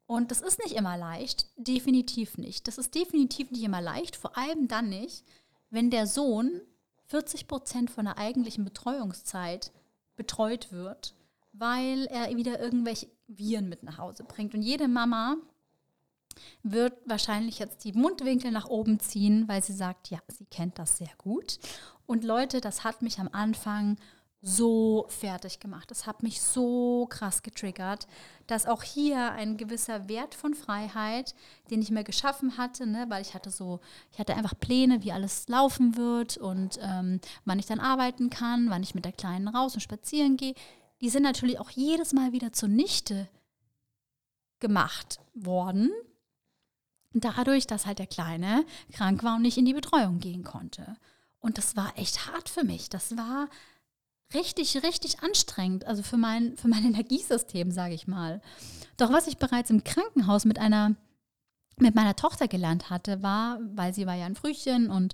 Und 0.06 0.30
das 0.30 0.40
ist 0.40 0.60
nicht 0.60 0.76
immer 0.76 0.96
leicht, 0.96 1.46
definitiv 1.56 2.38
nicht. 2.38 2.68
Das 2.68 2.78
ist 2.78 2.94
definitiv 2.94 3.50
nicht 3.50 3.64
immer 3.64 3.80
leicht, 3.80 4.14
vor 4.14 4.38
allem 4.38 4.68
dann 4.68 4.88
nicht, 4.88 5.24
wenn 5.70 5.90
der 5.90 6.06
Sohn 6.06 6.60
40 7.06 7.48
Prozent 7.48 7.90
von 7.90 8.04
der 8.04 8.18
eigentlichen 8.18 8.64
Betreuungszeit 8.64 9.72
betreut 10.14 10.70
wird, 10.70 11.14
weil 11.52 12.06
er 12.06 12.34
wieder 12.36 12.60
irgendwelche 12.60 13.08
Viren 13.28 13.68
mit 13.68 13.82
nach 13.82 13.98
Hause 13.98 14.24
bringt. 14.24 14.54
Und 14.54 14.62
jede 14.62 14.88
Mama 14.88 15.36
wird 16.62 16.94
wahrscheinlich 17.06 17.58
jetzt 17.58 17.84
die 17.84 17.92
Mundwinkel 17.92 18.50
nach 18.50 18.66
oben 18.66 19.00
ziehen, 19.00 19.48
weil 19.48 19.62
sie 19.62 19.72
sagt, 19.72 20.10
ja, 20.10 20.18
sie 20.28 20.44
kennt 20.46 20.78
das 20.78 20.98
sehr 20.98 21.10
gut. 21.18 21.58
Und 22.06 22.24
Leute, 22.24 22.60
das 22.60 22.84
hat 22.84 23.02
mich 23.02 23.18
am 23.18 23.28
Anfang 23.32 23.96
so 24.42 25.06
fertig 25.08 25.58
gemacht. 25.58 25.90
Das 25.90 26.06
hat 26.06 26.22
mich 26.22 26.40
so 26.40 27.06
krass 27.10 27.42
getriggert, 27.42 28.06
dass 28.46 28.66
auch 28.66 28.82
hier 28.82 29.32
ein 29.32 29.56
gewisser 29.56 30.08
Wert 30.08 30.34
von 30.34 30.54
Freiheit, 30.54 31.34
den 31.70 31.82
ich 31.82 31.90
mir 31.90 32.04
geschaffen 32.04 32.56
hatte, 32.56 32.86
ne, 32.86 33.06
weil 33.08 33.22
ich 33.22 33.34
hatte 33.34 33.50
so, 33.50 33.80
ich 34.12 34.18
hatte 34.20 34.36
einfach 34.36 34.54
Pläne, 34.58 35.02
wie 35.02 35.10
alles 35.10 35.48
laufen 35.48 35.96
wird 35.96 36.36
und 36.36 36.78
ähm, 36.80 37.20
wann 37.44 37.58
ich 37.58 37.66
dann 37.66 37.80
arbeiten 37.80 38.30
kann, 38.30 38.70
wann 38.70 38.84
ich 38.84 38.94
mit 38.94 39.04
der 39.04 39.12
Kleinen 39.12 39.48
raus 39.48 39.74
und 39.74 39.80
spazieren 39.80 40.36
gehe, 40.36 40.54
die 41.00 41.10
sind 41.10 41.22
natürlich 41.22 41.58
auch 41.58 41.70
jedes 41.70 42.12
Mal 42.12 42.32
wieder 42.32 42.52
zunichte 42.52 43.28
gemacht 44.60 45.20
worden, 45.34 45.90
dadurch, 47.12 47.66
dass 47.66 47.86
halt 47.86 47.98
der 47.98 48.06
Kleine 48.06 48.64
krank 48.92 49.22
war 49.22 49.36
und 49.36 49.42
nicht 49.42 49.58
in 49.58 49.64
die 49.64 49.74
Betreuung 49.74 50.18
gehen 50.18 50.44
konnte. 50.44 50.96
Und 51.40 51.58
das 51.58 51.76
war 51.76 51.96
echt 51.96 52.26
hart 52.26 52.48
für 52.48 52.64
mich. 52.64 52.88
Das 52.88 53.16
war 53.16 53.48
richtig, 54.34 54.82
richtig 54.82 55.20
anstrengend, 55.20 55.84
also 55.84 56.02
für 56.02 56.16
mein, 56.16 56.56
für 56.56 56.68
mein 56.68 56.84
Energiesystem, 56.86 57.70
sage 57.70 57.94
ich 57.94 58.06
mal. 58.06 58.40
Doch 58.96 59.12
was 59.12 59.26
ich 59.26 59.38
bereits 59.38 59.70
im 59.70 59.84
Krankenhaus 59.84 60.44
mit 60.44 60.58
einer 60.58 60.96
mit 61.78 61.94
meiner 61.94 62.16
Tochter 62.16 62.48
gelernt 62.48 62.88
hatte, 62.88 63.22
war, 63.22 63.60
weil 63.74 63.92
sie 63.92 64.06
war 64.06 64.14
ja 64.14 64.24
ein 64.24 64.34
Frühchen 64.34 64.88
und 64.88 65.12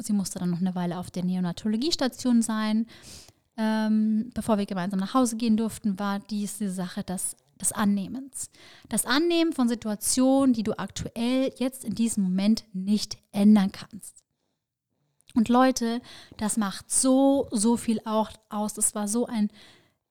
sie 0.00 0.12
musste 0.12 0.38
dann 0.38 0.50
noch 0.50 0.60
eine 0.60 0.76
Weile 0.76 0.98
auf 0.98 1.10
der 1.10 1.24
Neonatologiestation 1.24 2.40
sein, 2.40 2.86
ähm, 3.56 4.30
bevor 4.34 4.58
wir 4.58 4.66
gemeinsam 4.66 5.00
nach 5.00 5.14
Hause 5.14 5.36
gehen 5.36 5.56
durften, 5.56 5.98
war 5.98 6.18
diese 6.18 6.70
Sache, 6.70 7.02
dass 7.04 7.36
des 7.60 7.72
Annehmens. 7.72 8.50
Das 8.88 9.04
Annehmen 9.06 9.52
von 9.52 9.68
Situationen, 9.68 10.52
die 10.52 10.62
du 10.62 10.78
aktuell 10.78 11.52
jetzt 11.56 11.84
in 11.84 11.94
diesem 11.94 12.24
Moment 12.24 12.64
nicht 12.72 13.18
ändern 13.32 13.72
kannst. 13.72 14.24
Und 15.34 15.48
Leute, 15.48 16.00
das 16.36 16.56
macht 16.56 16.90
so, 16.90 17.48
so 17.50 17.76
viel 17.76 18.00
auch 18.04 18.30
aus. 18.48 18.74
Das 18.74 18.94
war 18.94 19.08
so 19.08 19.26
ein, 19.26 19.50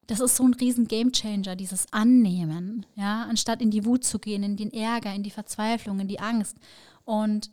das 0.08 0.20
ist 0.20 0.36
so 0.36 0.44
ein 0.44 0.54
riesen 0.54 0.88
Gamechanger, 0.88 1.56
dieses 1.56 1.92
Annehmen, 1.94 2.86
ja, 2.96 3.24
anstatt 3.24 3.62
in 3.62 3.72
die 3.72 3.86
Wut 3.86 4.04
zu 4.04 4.20
gehen, 4.20 4.44
in 4.44 4.58
den 4.58 4.74
Ärger, 4.74 5.14
in 5.14 5.24
die 5.24 5.32
Verzweiflung, 5.32 6.00
in 6.00 6.10
die 6.10 6.20
Angst. 6.20 6.58
Und 7.06 7.52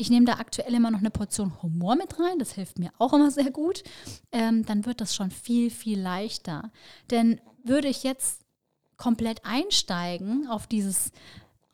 ich 0.00 0.08
nehme 0.08 0.24
da 0.24 0.34
aktuell 0.34 0.72
immer 0.72 0.90
noch 0.90 1.00
eine 1.00 1.10
Portion 1.10 1.62
Humor 1.62 1.94
mit 1.94 2.18
rein, 2.18 2.38
das 2.38 2.52
hilft 2.52 2.78
mir 2.78 2.90
auch 2.98 3.12
immer 3.12 3.30
sehr 3.30 3.50
gut. 3.50 3.82
Ähm, 4.32 4.64
dann 4.64 4.86
wird 4.86 5.00
das 5.00 5.14
schon 5.14 5.30
viel, 5.30 5.70
viel 5.70 6.00
leichter. 6.00 6.70
Denn 7.10 7.40
würde 7.64 7.88
ich 7.88 8.02
jetzt 8.02 8.40
komplett 8.96 9.44
einsteigen 9.44 10.46
auf 10.48 10.66
dieses 10.66 11.12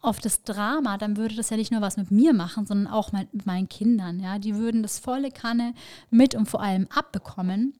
auf 0.00 0.20
das 0.20 0.44
Drama, 0.44 0.98
dann 0.98 1.16
würde 1.16 1.34
das 1.34 1.50
ja 1.50 1.56
nicht 1.56 1.72
nur 1.72 1.80
was 1.80 1.96
mit 1.96 2.12
mir 2.12 2.32
machen, 2.32 2.64
sondern 2.64 2.92
auch 2.92 3.10
mit 3.10 3.44
meinen 3.44 3.68
Kindern. 3.68 4.20
Ja, 4.20 4.38
die 4.38 4.54
würden 4.54 4.82
das 4.82 5.00
volle 5.00 5.32
Kanne 5.32 5.74
mit 6.10 6.36
und 6.36 6.46
vor 6.46 6.60
allem 6.60 6.86
abbekommen. 6.90 7.74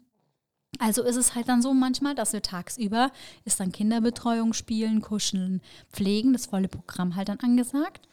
Also 0.81 1.05
ist 1.05 1.17
es 1.17 1.37
halt 1.37 1.49
dann 1.49 1.63
so 1.63 1.73
manchmal, 1.73 2.17
dass 2.17 2.33
wir 2.33 2.43
tagsüber 2.43 3.13
ist 3.45 3.61
dann 3.61 3.71
Kinderbetreuung, 3.71 4.55
Spielen, 4.55 5.03
Kuscheln, 5.03 5.61
Pflegen, 5.93 6.33
das 6.33 6.47
volle 6.47 6.69
Programm 6.69 7.15
halt 7.15 7.29
dann 7.29 7.39
angesagt. 7.41 8.09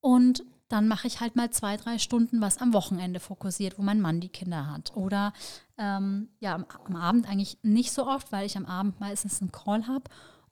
Und 0.00 0.44
dann 0.68 0.88
mache 0.88 1.06
ich 1.06 1.20
halt 1.20 1.36
mal 1.36 1.50
zwei, 1.50 1.76
drei 1.76 1.98
Stunden 1.98 2.40
was 2.40 2.58
am 2.58 2.72
Wochenende 2.72 3.20
fokussiert, 3.20 3.78
wo 3.78 3.82
mein 3.82 4.00
Mann 4.00 4.20
die 4.20 4.28
Kinder 4.28 4.66
hat. 4.66 4.96
Oder 4.96 5.32
ähm, 5.78 6.28
ja, 6.40 6.54
am, 6.54 6.66
am, 6.86 6.96
Abend 6.96 7.28
eigentlich 7.28 7.58
nicht 7.62 7.92
so 7.92 8.06
oft, 8.06 8.32
weil 8.32 8.46
ich 8.46 8.56
am 8.56 8.66
Abend 8.66 8.98
meistens 8.98 9.40
einen 9.40 9.52
Call 9.52 9.86
habe. 9.86 10.04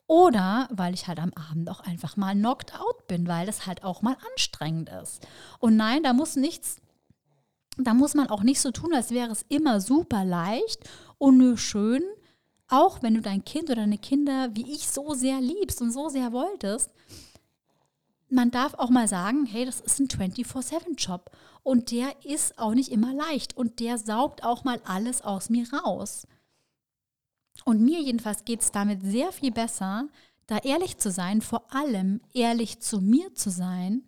Oder 0.07 0.69
weil 0.71 0.93
ich 0.93 1.07
halt 1.07 1.19
am 1.19 1.33
Abend 1.33 1.69
auch 1.69 1.81
einfach 1.81 2.15
mal 2.15 2.33
knocked 2.35 2.79
out 2.79 3.07
bin, 3.07 3.27
weil 3.27 3.45
das 3.45 3.65
halt 3.65 3.83
auch 3.83 4.01
mal 4.01 4.15
anstrengend 4.31 4.89
ist. 5.01 5.27
Und 5.59 5.75
nein, 5.75 6.03
da 6.03 6.13
muss 6.13 6.35
nichts, 6.35 6.77
da 7.77 7.93
muss 7.93 8.13
man 8.13 8.29
auch 8.29 8.43
nicht 8.43 8.61
so 8.61 8.71
tun, 8.71 8.93
als 8.93 9.11
wäre 9.11 9.31
es 9.31 9.43
immer 9.49 9.81
super 9.81 10.23
leicht 10.23 10.87
und 11.17 11.37
nur 11.37 11.57
schön. 11.57 12.03
Auch 12.67 13.03
wenn 13.03 13.15
du 13.15 13.21
dein 13.21 13.43
Kind 13.43 13.65
oder 13.65 13.81
deine 13.81 13.97
Kinder 13.97 14.49
wie 14.53 14.71
ich 14.71 14.87
so 14.87 15.13
sehr 15.13 15.41
liebst 15.41 15.81
und 15.81 15.91
so 15.91 16.09
sehr 16.09 16.31
wolltest, 16.31 16.89
man 18.29 18.51
darf 18.51 18.73
auch 18.75 18.89
mal 18.89 19.07
sagen, 19.07 19.45
hey, 19.45 19.65
das 19.65 19.81
ist 19.81 19.99
ein 19.99 20.07
24-7-Job 20.07 21.31
und 21.63 21.91
der 21.91 22.25
ist 22.25 22.57
auch 22.57 22.73
nicht 22.73 22.91
immer 22.91 23.13
leicht. 23.13 23.55
Und 23.57 23.79
der 23.79 23.97
saugt 23.97 24.43
auch 24.43 24.63
mal 24.63 24.81
alles 24.85 25.21
aus 25.21 25.49
mir 25.49 25.65
raus. 25.73 26.27
Und 27.63 27.81
mir 27.81 28.01
jedenfalls 28.01 28.45
geht 28.45 28.61
es 28.61 28.71
damit 28.71 29.01
sehr 29.03 29.31
viel 29.31 29.51
besser, 29.51 30.07
da 30.47 30.57
ehrlich 30.59 30.97
zu 30.97 31.11
sein, 31.11 31.41
vor 31.41 31.73
allem 31.73 32.21
ehrlich 32.33 32.79
zu 32.79 33.01
mir 33.01 33.33
zu 33.33 33.49
sein 33.49 34.03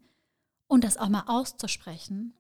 und 0.68 0.84
das 0.84 0.98
auch 0.98 1.10
mal 1.10 1.24
auszusprechen 1.28 2.37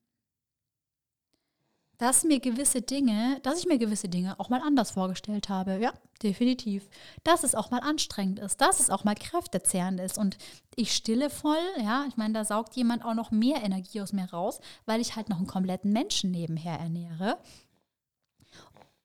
dass 1.97 2.23
mir 2.23 2.39
gewisse 2.39 2.81
Dinge, 2.81 3.39
dass 3.43 3.59
ich 3.59 3.65
mir 3.65 3.77
gewisse 3.77 4.09
Dinge 4.09 4.39
auch 4.39 4.49
mal 4.49 4.61
anders 4.61 4.91
vorgestellt 4.91 5.49
habe. 5.49 5.79
Ja, 5.79 5.93
definitiv. 6.21 6.89
Dass 7.23 7.43
es 7.43 7.55
auch 7.55 7.71
mal 7.71 7.79
anstrengend 7.79 8.39
ist, 8.39 8.61
dass 8.61 8.79
es 8.79 8.89
auch 8.89 9.03
mal 9.03 9.15
kräftezehrend 9.15 9.99
ist. 9.99 10.17
Und 10.17 10.37
ich 10.75 10.93
stille 10.93 11.29
voll, 11.29 11.57
ja, 11.81 12.05
ich 12.07 12.17
meine, 12.17 12.33
da 12.33 12.45
saugt 12.45 12.75
jemand 12.75 13.03
auch 13.03 13.15
noch 13.15 13.31
mehr 13.31 13.63
Energie 13.63 14.01
aus 14.01 14.13
mir 14.13 14.29
raus, 14.31 14.59
weil 14.85 15.01
ich 15.01 15.15
halt 15.15 15.29
noch 15.29 15.37
einen 15.37 15.47
kompletten 15.47 15.91
Menschen 15.91 16.31
nebenher 16.31 16.79
ernähre. 16.79 17.39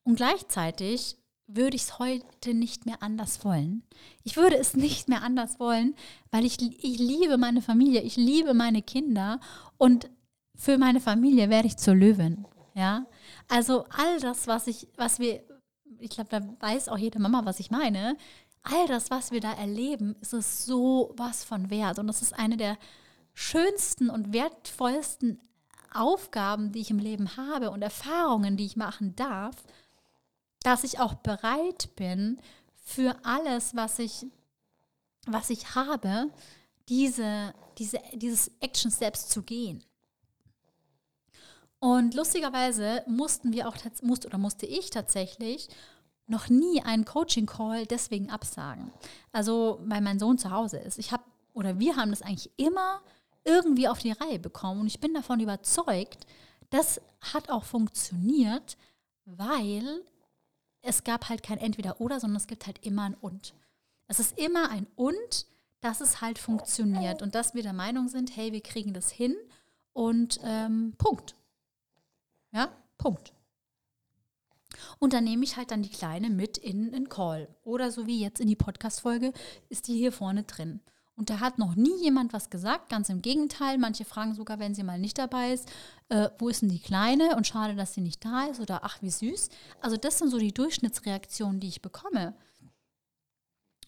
Und 0.04 0.16
gleichzeitig 0.16 1.16
würde 1.46 1.76
ich 1.76 1.82
es 1.82 1.98
heute 1.98 2.54
nicht 2.54 2.86
mehr 2.86 3.02
anders 3.02 3.44
wollen. 3.44 3.82
Ich 4.22 4.36
würde 4.36 4.56
es 4.56 4.74
nicht 4.74 5.08
mehr 5.08 5.22
anders 5.22 5.58
wollen, 5.58 5.94
weil 6.30 6.44
ich, 6.44 6.60
ich 6.60 6.98
liebe 6.98 7.38
meine 7.38 7.62
Familie, 7.62 8.02
ich 8.02 8.16
liebe 8.16 8.54
meine 8.54 8.82
Kinder 8.82 9.40
und 9.76 10.10
für 10.54 10.78
meine 10.78 11.00
Familie 11.00 11.50
werde 11.50 11.68
ich 11.68 11.76
zur 11.76 11.94
Löwin. 11.94 12.46
Ja, 12.74 13.06
also 13.48 13.84
all 13.90 14.18
das, 14.20 14.46
was 14.46 14.66
ich, 14.66 14.88
was 14.96 15.18
wir, 15.18 15.42
ich 15.98 16.10
glaube, 16.10 16.30
da 16.30 16.40
weiß 16.60 16.88
auch 16.88 16.98
jede 16.98 17.18
Mama, 17.18 17.44
was 17.44 17.60
ich 17.60 17.70
meine. 17.70 18.16
All 18.62 18.86
das, 18.86 19.10
was 19.10 19.30
wir 19.30 19.40
da 19.40 19.52
erleben, 19.52 20.16
ist 20.20 20.32
es 20.32 20.64
so 20.64 21.12
was 21.16 21.44
von 21.44 21.68
wert. 21.68 21.98
Und 21.98 22.06
das 22.06 22.22
ist 22.22 22.38
eine 22.38 22.56
der 22.56 22.78
schönsten 23.34 24.08
und 24.08 24.32
wertvollsten 24.32 25.40
Aufgaben, 25.92 26.72
die 26.72 26.80
ich 26.80 26.90
im 26.90 26.98
Leben 26.98 27.36
habe 27.36 27.70
und 27.70 27.82
Erfahrungen, 27.82 28.56
die 28.56 28.64
ich 28.64 28.76
machen 28.76 29.14
darf, 29.16 29.56
dass 30.60 30.84
ich 30.84 31.00
auch 31.00 31.14
bereit 31.14 31.90
bin, 31.96 32.40
für 32.84 33.16
alles, 33.22 33.74
was 33.76 33.98
ich, 33.98 34.26
was 35.26 35.50
ich 35.50 35.74
habe, 35.74 36.30
diese, 36.88 37.54
diese, 37.78 38.00
dieses 38.12 38.50
Action 38.60 38.90
Steps 38.90 39.28
zu 39.28 39.42
gehen. 39.42 39.84
Und 41.82 42.14
lustigerweise 42.14 43.02
mussten 43.08 43.52
wir 43.52 43.66
auch, 43.66 43.74
musste 44.02 44.28
oder 44.28 44.38
musste 44.38 44.66
ich 44.66 44.90
tatsächlich 44.90 45.68
noch 46.28 46.48
nie 46.48 46.80
einen 46.80 47.04
Coaching-Call 47.04 47.86
deswegen 47.86 48.30
absagen. 48.30 48.92
Also, 49.32 49.80
weil 49.86 50.00
mein 50.00 50.20
Sohn 50.20 50.38
zu 50.38 50.52
Hause 50.52 50.78
ist. 50.78 51.00
Ich 51.00 51.10
habe, 51.10 51.24
oder 51.54 51.80
wir 51.80 51.96
haben 51.96 52.10
das 52.10 52.22
eigentlich 52.22 52.52
immer 52.56 53.00
irgendwie 53.42 53.88
auf 53.88 53.98
die 53.98 54.12
Reihe 54.12 54.38
bekommen. 54.38 54.82
Und 54.82 54.86
ich 54.86 55.00
bin 55.00 55.12
davon 55.12 55.40
überzeugt, 55.40 56.24
das 56.70 57.00
hat 57.32 57.50
auch 57.50 57.64
funktioniert, 57.64 58.76
weil 59.24 60.04
es 60.82 61.02
gab 61.02 61.28
halt 61.28 61.42
kein 61.42 61.58
Entweder-Oder, 61.58 62.20
sondern 62.20 62.36
es 62.36 62.46
gibt 62.46 62.68
halt 62.68 62.78
immer 62.86 63.02
ein 63.02 63.16
Und. 63.20 63.54
Es 64.06 64.20
ist 64.20 64.38
immer 64.38 64.70
ein 64.70 64.86
Und, 64.94 65.46
dass 65.80 66.00
es 66.00 66.20
halt 66.20 66.38
funktioniert 66.38 67.22
und 67.22 67.34
dass 67.34 67.54
wir 67.54 67.64
der 67.64 67.72
Meinung 67.72 68.06
sind, 68.06 68.36
hey, 68.36 68.52
wir 68.52 68.60
kriegen 68.60 68.94
das 68.94 69.10
hin 69.10 69.34
und 69.92 70.38
ähm, 70.44 70.94
Punkt. 70.96 71.34
Ja, 72.52 72.68
Punkt. 72.98 73.32
Und 74.98 75.12
dann 75.12 75.24
nehme 75.24 75.44
ich 75.44 75.56
halt 75.56 75.70
dann 75.70 75.82
die 75.82 75.90
Kleine 75.90 76.30
mit 76.30 76.58
in 76.58 76.92
den 76.92 77.08
Call. 77.08 77.48
Oder 77.64 77.90
so 77.90 78.06
wie 78.06 78.20
jetzt 78.20 78.40
in 78.40 78.48
die 78.48 78.56
Podcast-Folge 78.56 79.32
ist 79.68 79.88
die 79.88 79.96
hier 79.96 80.12
vorne 80.12 80.44
drin. 80.44 80.80
Und 81.14 81.28
da 81.28 81.40
hat 81.40 81.58
noch 81.58 81.74
nie 81.74 82.02
jemand 82.02 82.32
was 82.32 82.48
gesagt, 82.48 82.88
ganz 82.88 83.08
im 83.08 83.20
Gegenteil. 83.20 83.78
Manche 83.78 84.04
fragen 84.04 84.34
sogar, 84.34 84.58
wenn 84.58 84.74
sie 84.74 84.82
mal 84.82 84.98
nicht 84.98 85.18
dabei 85.18 85.52
ist, 85.52 85.70
äh, 86.08 86.30
wo 86.38 86.48
ist 86.48 86.62
denn 86.62 86.70
die 86.70 86.80
Kleine? 86.80 87.36
Und 87.36 87.46
schade, 87.46 87.74
dass 87.74 87.94
sie 87.94 88.00
nicht 88.00 88.24
da 88.24 88.46
ist. 88.46 88.60
Oder 88.60 88.80
ach, 88.82 89.02
wie 89.02 89.10
süß. 89.10 89.50
Also 89.80 89.96
das 89.96 90.18
sind 90.18 90.30
so 90.30 90.38
die 90.38 90.54
Durchschnittsreaktionen, 90.54 91.60
die 91.60 91.68
ich 91.68 91.82
bekomme. 91.82 92.34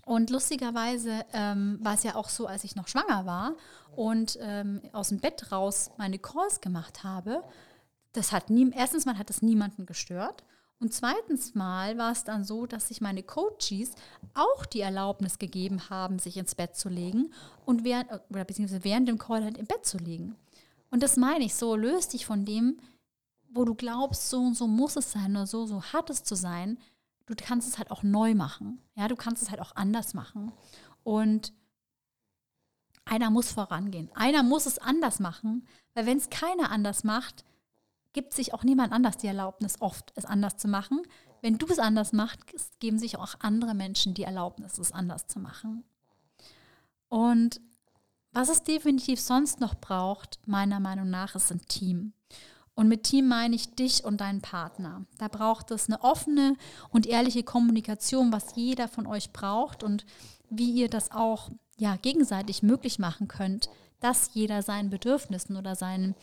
Und 0.05 0.29
lustigerweise 0.29 1.25
ähm, 1.33 1.79
war 1.81 1.95
es 1.95 2.03
ja 2.03 2.15
auch 2.15 2.29
so, 2.29 2.47
als 2.47 2.65
ich 2.65 2.77
noch 2.77 2.89
schwanger 2.89 3.25
war 3.25 3.55
und 3.97 4.39
ähm, 4.41 4.83
aus 4.93 5.09
dem 5.09 5.19
Bett 5.19 5.51
raus 5.51 5.91
meine 5.97 6.19
Calls 6.19 6.61
gemacht 6.61 7.05
habe, 7.05 7.43
das 8.15 8.33
hat 8.33 8.49
nie, 8.49 8.71
erstens 8.75 9.05
mal 9.05 9.19
hat 9.19 9.29
es 9.29 9.43
niemanden 9.43 9.87
gestört. 9.87 10.45
Und 10.81 10.93
zweitens 10.93 11.55
mal 11.55 11.99
war 11.99 12.13
es 12.13 12.25
dann 12.25 12.45
so, 12.45 12.67
dass 12.67 12.89
sich 12.89 13.01
meine 13.01 13.23
Coaches 13.23 13.93
auch 14.35 14.67
die 14.67 14.81
Erlaubnis 14.81 15.39
gegeben 15.39 15.89
haben, 15.89 16.19
sich 16.19 16.37
ins 16.37 16.55
Bett 16.55 16.77
zu 16.77 16.89
legen 16.89 17.33
und 17.65 17.85
während, 17.85 18.11
oder 18.31 18.45
beziehungsweise 18.45 18.85
während 18.85 19.09
dem 19.09 19.19
Call 19.19 19.45
halt 19.45 19.59
im 19.59 19.67
Bett 19.67 19.85
zu 19.85 19.99
liegen. 19.99 20.37
Und 20.91 21.03
das 21.03 21.17
meine 21.17 21.45
ich 21.45 21.55
so, 21.55 21.77
löst 21.77 22.13
dich 22.13 22.27
von 22.27 22.45
dem, 22.45 22.79
wo 23.49 23.65
du 23.65 23.75
glaubst, 23.75 24.31
so 24.31 24.39
und 24.39 24.57
so 24.57 24.67
muss 24.67 24.97
es 24.97 25.13
sein 25.13 25.31
oder 25.33 25.47
so, 25.47 25.67
so 25.67 25.83
hat 25.83 26.11
es 26.11 26.25
zu 26.25 26.35
sein. 26.35 26.79
Du 27.27 27.35
kannst 27.37 27.69
es 27.69 27.79
halt 27.79 27.91
auch 27.91 28.03
neu 28.03 28.35
machen. 28.35 28.81
Ja, 28.95 29.09
du 29.09 29.17
kannst 29.17 29.43
es 29.43 29.51
halt 29.51 29.61
auch 29.61 29.75
anders 29.77 30.13
machen. 30.13 30.53
Und 31.03 31.53
einer 33.05 33.31
muss 33.31 33.53
vorangehen. 33.53 34.11
Einer 34.15 34.43
muss 34.43 34.67
es 34.67 34.79
anders 34.79 35.21
machen, 35.21 35.67
weil 35.95 36.07
wenn 36.07 36.19
es 36.19 36.31
keiner 36.31 36.71
anders 36.71 37.05
macht, 37.05 37.45
gibt 38.15 38.33
sich 38.33 38.55
auch 38.55 38.65
niemand 38.65 38.93
anders 38.93 39.19
die 39.19 39.27
Erlaubnis, 39.27 39.77
oft 39.81 40.13
es 40.15 40.25
anders 40.25 40.57
zu 40.57 40.69
machen. 40.69 41.03
Wenn 41.43 41.59
du 41.59 41.67
es 41.67 41.79
anders 41.79 42.15
machst, 42.15 42.41
geben 42.81 42.99
sich 42.99 43.19
auch 43.19 43.35
andere 43.41 43.75
Menschen 43.75 44.15
die 44.15 44.23
Erlaubnis, 44.23 44.79
es 44.79 44.93
anders 44.93 45.27
zu 45.27 45.39
machen. 45.39 45.85
Und 47.09 47.61
was 48.33 48.49
es 48.49 48.63
definitiv 48.63 49.21
sonst 49.21 49.61
noch 49.61 49.75
braucht, 49.75 50.41
meiner 50.47 50.81
Meinung 50.81 51.11
nach, 51.11 51.35
ist 51.35 51.53
ein 51.53 51.61
Team. 51.69 52.15
Und 52.75 52.89
mit 52.89 53.05
Team 53.05 53.29
meine 53.29 53.55
ich 53.55 53.75
dich 53.75 54.05
und 54.05 54.21
deinen 54.21 54.41
Partner. 54.41 55.05
Da 55.19 55.29
braucht 55.29 55.71
es 55.71 55.89
eine 55.89 56.03
offene 56.03 56.57
und 56.91 57.07
ehrliche 57.07 57.45
Kommunikation, 57.45 58.33
was 58.33 58.57
jeder 58.57 58.89
von 58.89 59.07
euch 59.07 59.33
braucht 59.33 59.85
und 59.85 60.05
wie 60.51 60.73
ihr 60.73 60.89
das 60.89 61.13
auch 61.13 61.51
ja, 61.77 61.97
gegenseitig 61.97 62.63
möglich 62.63 62.99
machen 62.99 63.29
könnt, 63.29 63.69
dass 64.01 64.35
jeder 64.35 64.63
seinen 64.63 64.91
Bedürfnissen 64.91 65.57
oder 65.57 65.77
seinen 65.77 66.15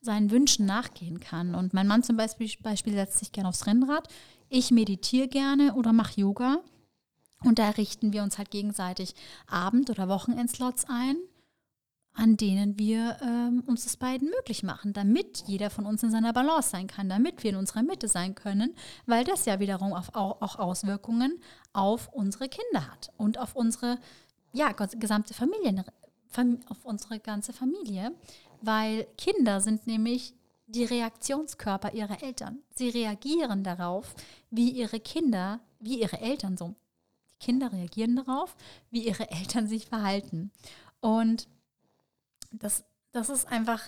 seinen 0.00 0.30
Wünschen 0.30 0.66
nachgehen 0.66 1.20
kann. 1.20 1.54
Und 1.54 1.74
mein 1.74 1.86
Mann 1.86 2.02
zum 2.02 2.16
Beispiel, 2.16 2.50
Beispiel 2.62 2.92
setzt 2.92 3.18
sich 3.18 3.32
gerne 3.32 3.48
aufs 3.48 3.66
Rennrad. 3.66 4.08
Ich 4.48 4.70
meditiere 4.70 5.28
gerne 5.28 5.74
oder 5.74 5.92
mache 5.92 6.20
Yoga. 6.20 6.58
Und 7.44 7.58
da 7.58 7.70
richten 7.70 8.12
wir 8.12 8.22
uns 8.22 8.38
halt 8.38 8.50
gegenseitig 8.50 9.14
Abend- 9.46 9.90
oder 9.90 10.08
Wochenendslots 10.08 10.86
ein, 10.88 11.16
an 12.14 12.36
denen 12.36 12.78
wir 12.78 13.16
ähm, 13.22 13.62
uns 13.66 13.84
das 13.84 13.96
beiden 13.96 14.28
möglich 14.28 14.64
machen, 14.64 14.92
damit 14.92 15.44
jeder 15.46 15.70
von 15.70 15.86
uns 15.86 16.02
in 16.02 16.10
seiner 16.10 16.32
Balance 16.32 16.70
sein 16.70 16.88
kann, 16.88 17.08
damit 17.08 17.44
wir 17.44 17.50
in 17.50 17.56
unserer 17.56 17.84
Mitte 17.84 18.08
sein 18.08 18.34
können, 18.34 18.74
weil 19.06 19.24
das 19.24 19.44
ja 19.44 19.60
wiederum 19.60 19.92
auf, 19.92 20.14
auch, 20.14 20.58
Auswirkungen 20.58 21.40
auf 21.72 22.08
unsere 22.12 22.48
Kinder 22.48 22.90
hat 22.90 23.12
und 23.16 23.38
auf 23.38 23.54
unsere 23.54 23.98
ja, 24.52 24.72
gesamte 24.72 25.32
Familie, 25.32 25.84
auf 26.68 26.84
unsere 26.84 27.20
ganze 27.20 27.52
Familie, 27.52 28.12
weil 28.60 29.06
Kinder 29.16 29.60
sind 29.60 29.86
nämlich 29.86 30.34
die 30.66 30.84
Reaktionskörper 30.84 31.94
ihrer 31.94 32.22
Eltern. 32.22 32.58
Sie 32.74 32.90
reagieren 32.90 33.64
darauf, 33.64 34.14
wie 34.50 34.70
ihre 34.70 35.00
Kinder, 35.00 35.60
wie 35.80 36.00
ihre 36.00 36.20
Eltern 36.20 36.56
so. 36.56 36.74
Die 37.30 37.46
Kinder 37.46 37.72
reagieren 37.72 38.16
darauf, 38.16 38.54
wie 38.90 39.06
ihre 39.06 39.30
Eltern 39.30 39.66
sich 39.66 39.86
verhalten. 39.86 40.50
Und 41.00 41.48
das, 42.52 42.84
das 43.12 43.30
ist 43.30 43.46
einfach 43.46 43.82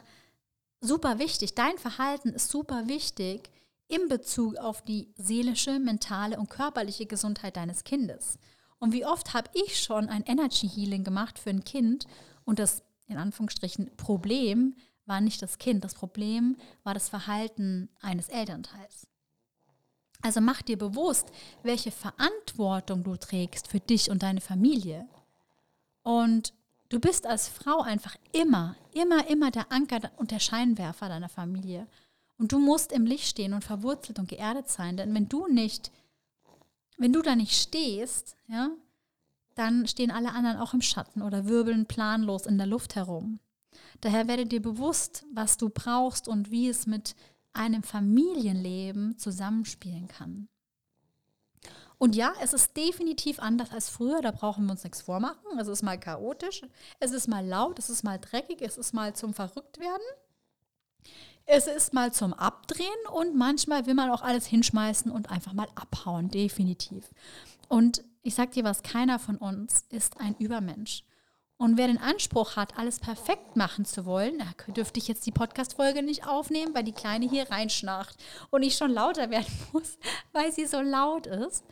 super 0.80 1.18
wichtig. 1.18 1.54
Dein 1.54 1.78
Verhalten 1.78 2.30
ist 2.30 2.50
super 2.50 2.88
wichtig 2.88 3.50
in 3.88 4.08
Bezug 4.08 4.56
auf 4.56 4.82
die 4.82 5.12
seelische, 5.16 5.78
mentale 5.78 6.38
und 6.38 6.48
körperliche 6.48 7.06
Gesundheit 7.06 7.56
deines 7.56 7.84
Kindes. 7.84 8.38
Und 8.78 8.92
wie 8.92 9.04
oft 9.04 9.34
habe 9.34 9.50
ich 9.52 9.82
schon 9.82 10.08
ein 10.08 10.24
Energy 10.24 10.68
Healing 10.68 11.04
gemacht 11.04 11.38
für 11.38 11.50
ein 11.50 11.64
Kind 11.64 12.06
und 12.44 12.58
das 12.58 12.82
in 13.10 13.18
Anführungsstrichen 13.18 13.96
Problem 13.96 14.76
war 15.06 15.20
nicht 15.20 15.42
das 15.42 15.58
Kind, 15.58 15.84
das 15.84 15.94
Problem 15.94 16.56
war 16.84 16.94
das 16.94 17.08
Verhalten 17.08 17.88
eines 18.00 18.28
Elternteils. 18.28 19.06
Also 20.22 20.40
mach 20.40 20.62
dir 20.62 20.78
bewusst, 20.78 21.32
welche 21.62 21.90
Verantwortung 21.90 23.02
du 23.02 23.16
trägst 23.16 23.68
für 23.68 23.80
dich 23.80 24.10
und 24.10 24.22
deine 24.22 24.40
Familie. 24.40 25.08
Und 26.02 26.52
Du 26.90 26.98
bist 26.98 27.24
als 27.24 27.48
Frau 27.48 27.82
einfach 27.82 28.16
immer, 28.32 28.74
immer, 28.92 29.30
immer 29.30 29.52
der 29.52 29.70
Anker 29.70 30.10
und 30.16 30.32
der 30.32 30.40
Scheinwerfer 30.40 31.08
deiner 31.08 31.28
Familie. 31.28 31.86
Und 32.36 32.50
du 32.50 32.58
musst 32.58 32.90
im 32.90 33.06
Licht 33.06 33.28
stehen 33.28 33.54
und 33.54 33.62
verwurzelt 33.62 34.18
und 34.18 34.28
geerdet 34.28 34.68
sein. 34.68 34.96
Denn 34.96 35.14
wenn 35.14 35.28
du 35.28 35.46
nicht, 35.46 35.92
wenn 36.98 37.12
du 37.12 37.22
da 37.22 37.36
nicht 37.36 37.54
stehst, 37.54 38.36
ja, 38.48 38.70
dann 39.54 39.86
stehen 39.86 40.10
alle 40.10 40.32
anderen 40.32 40.58
auch 40.58 40.74
im 40.74 40.82
Schatten 40.82 41.22
oder 41.22 41.46
wirbeln 41.46 41.86
planlos 41.86 42.46
in 42.46 42.58
der 42.58 42.66
Luft 42.66 42.96
herum. 42.96 43.40
Daher 44.00 44.28
werde 44.28 44.46
dir 44.46 44.62
bewusst, 44.62 45.24
was 45.32 45.56
du 45.56 45.68
brauchst 45.68 46.28
und 46.28 46.50
wie 46.50 46.68
es 46.68 46.86
mit 46.86 47.14
einem 47.52 47.82
Familienleben 47.82 49.18
zusammenspielen 49.18 50.08
kann. 50.08 50.48
Und 51.98 52.16
ja, 52.16 52.32
es 52.40 52.54
ist 52.54 52.78
definitiv 52.78 53.40
anders 53.40 53.72
als 53.72 53.90
früher, 53.90 54.22
da 54.22 54.30
brauchen 54.30 54.64
wir 54.64 54.72
uns 54.72 54.84
nichts 54.84 55.02
vormachen. 55.02 55.58
Es 55.58 55.68
ist 55.68 55.82
mal 55.82 56.00
chaotisch, 56.00 56.62
es 56.98 57.10
ist 57.10 57.28
mal 57.28 57.44
laut, 57.46 57.78
es 57.78 57.90
ist 57.90 58.04
mal 58.04 58.18
dreckig, 58.18 58.62
es 58.62 58.78
ist 58.78 58.94
mal 58.94 59.14
zum 59.14 59.34
Verrücktwerden. 59.34 60.06
Es 61.44 61.66
ist 61.66 61.92
mal 61.92 62.12
zum 62.12 62.32
Abdrehen 62.32 62.88
und 63.12 63.36
manchmal 63.36 63.84
will 63.84 63.94
man 63.94 64.10
auch 64.10 64.22
alles 64.22 64.46
hinschmeißen 64.46 65.10
und 65.10 65.30
einfach 65.30 65.52
mal 65.52 65.68
abhauen, 65.74 66.30
definitiv. 66.30 67.10
Und 67.68 68.02
ich 68.22 68.34
sag 68.34 68.52
dir 68.52 68.64
was, 68.64 68.82
keiner 68.82 69.18
von 69.18 69.36
uns 69.36 69.84
ist 69.90 70.20
ein 70.20 70.34
Übermensch. 70.36 71.04
Und 71.56 71.76
wer 71.76 71.88
den 71.88 71.98
Anspruch 71.98 72.56
hat, 72.56 72.78
alles 72.78 73.00
perfekt 73.00 73.54
machen 73.54 73.84
zu 73.84 74.06
wollen, 74.06 74.38
da 74.38 74.72
dürfte 74.72 74.98
ich 74.98 75.08
jetzt 75.08 75.26
die 75.26 75.30
Podcast-Folge 75.30 76.02
nicht 76.02 76.26
aufnehmen, 76.26 76.74
weil 76.74 76.84
die 76.84 76.92
Kleine 76.92 77.28
hier 77.28 77.50
reinschnarcht 77.50 78.16
und 78.50 78.62
ich 78.62 78.76
schon 78.76 78.92
lauter 78.92 79.28
werden 79.28 79.52
muss, 79.72 79.98
weil 80.32 80.52
sie 80.52 80.64
so 80.64 80.80
laut 80.80 81.26
ist. 81.26 81.64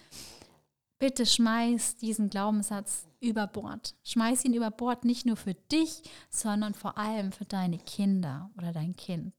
Bitte 0.99 1.25
schmeiß 1.25 1.97
diesen 1.97 2.29
Glaubenssatz 2.29 3.09
über 3.21 3.47
Bord. 3.47 3.95
Schmeiß 4.05 4.45
ihn 4.45 4.53
über 4.53 4.71
Bord 4.71 5.07
nicht 5.07 5.25
nur 5.25 5.37
für 5.37 5.55
dich, 5.55 6.03
sondern 6.29 6.75
vor 6.75 6.99
allem 6.99 7.33
für 7.33 7.47
deine 7.47 7.79
Kinder 7.79 8.51
oder 8.59 8.73
dein 8.73 8.95
Kind. 8.95 9.33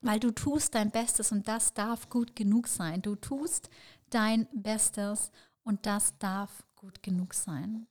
Weil 0.00 0.20
du 0.20 0.30
tust 0.30 0.76
dein 0.76 0.92
Bestes 0.92 1.32
und 1.32 1.48
das 1.48 1.74
darf 1.74 2.08
gut 2.08 2.36
genug 2.36 2.68
sein. 2.68 3.02
Du 3.02 3.16
tust 3.16 3.68
dein 4.10 4.46
Bestes 4.52 5.32
und 5.68 5.84
das 5.84 6.16
darf 6.18 6.64
gut 6.76 7.02
genug 7.02 7.34
sein. 7.34 7.86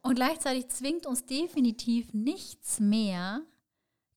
Und 0.00 0.14
gleichzeitig 0.14 0.68
zwingt 0.68 1.06
uns 1.06 1.26
definitiv 1.26 2.14
nichts 2.14 2.78
mehr 2.78 3.42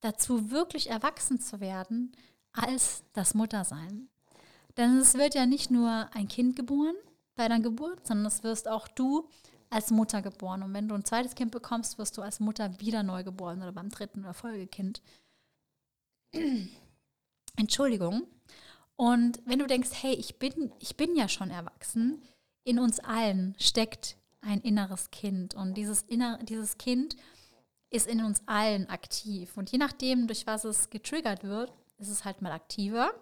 dazu, 0.01 0.51
wirklich 0.51 0.91
erwachsen 0.91 1.39
zu 1.39 1.59
werden, 1.59 2.11
als 2.53 3.03
das 3.13 3.33
Muttersein. 3.33 4.09
Denn 4.77 4.99
es 4.99 5.15
wird 5.15 5.33
ja 5.33 5.47
nicht 5.47 5.71
nur 5.71 6.07
ein 6.13 6.27
Kind 6.27 6.55
geboren 6.55 6.95
bei 7.33 7.47
deiner 7.47 7.63
Geburt, 7.63 8.05
sondern 8.05 8.27
es 8.27 8.43
wirst 8.43 8.67
auch 8.67 8.87
du 8.87 9.27
als 9.71 9.89
Mutter 9.89 10.21
geboren. 10.21 10.61
Und 10.61 10.75
wenn 10.75 10.87
du 10.87 10.93
ein 10.93 11.03
zweites 11.03 11.33
Kind 11.33 11.51
bekommst, 11.51 11.97
wirst 11.97 12.15
du 12.15 12.21
als 12.21 12.39
Mutter 12.39 12.79
wieder 12.79 13.01
neu 13.01 13.23
geboren 13.23 13.63
oder 13.63 13.71
beim 13.71 13.89
dritten 13.89 14.19
oder 14.19 14.35
Folgekind. 14.35 15.01
Entschuldigung. 17.55 18.27
Und 18.99 19.39
wenn 19.45 19.59
du 19.59 19.65
denkst, 19.65 19.91
hey, 20.01 20.13
ich 20.13 20.39
bin, 20.39 20.73
ich 20.79 20.97
bin 20.97 21.15
ja 21.15 21.29
schon 21.29 21.51
erwachsen, 21.51 22.21
in 22.65 22.79
uns 22.79 22.99
allen 22.99 23.55
steckt 23.57 24.17
ein 24.41 24.59
inneres 24.59 25.09
Kind. 25.09 25.55
Und 25.55 25.75
dieses, 25.75 26.01
inner, 26.01 26.37
dieses 26.43 26.77
Kind 26.77 27.15
ist 27.89 28.07
in 28.07 28.21
uns 28.21 28.41
allen 28.45 28.89
aktiv. 28.89 29.55
Und 29.55 29.71
je 29.71 29.77
nachdem, 29.77 30.27
durch 30.27 30.45
was 30.47 30.65
es 30.65 30.89
getriggert 30.89 31.45
wird, 31.45 31.71
ist 31.97 32.09
es 32.09 32.25
halt 32.25 32.41
mal 32.41 32.51
aktiver, 32.51 33.13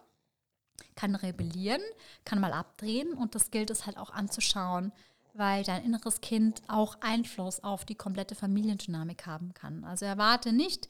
kann 0.96 1.13
rebellieren, 1.13 1.84
kann 2.26 2.40
mal 2.40 2.54
abdrehen. 2.54 3.13
Und 3.13 3.36
das 3.36 3.52
gilt 3.52 3.70
es 3.70 3.86
halt 3.86 3.98
auch 3.98 4.10
anzuschauen, 4.10 4.92
weil 5.36 5.63
dein 5.63 5.86
inneres 5.86 6.22
Kind 6.22 6.63
auch 6.68 6.98
Einfluss 7.02 7.63
auf 7.63 7.86
die 7.86 7.94
komplette 7.94 8.34
Familiendynamik 8.34 9.28
haben 9.28 9.54
kann. 9.54 9.84
Also 9.84 10.06
erwarte 10.06 10.54
nicht, 10.54 10.90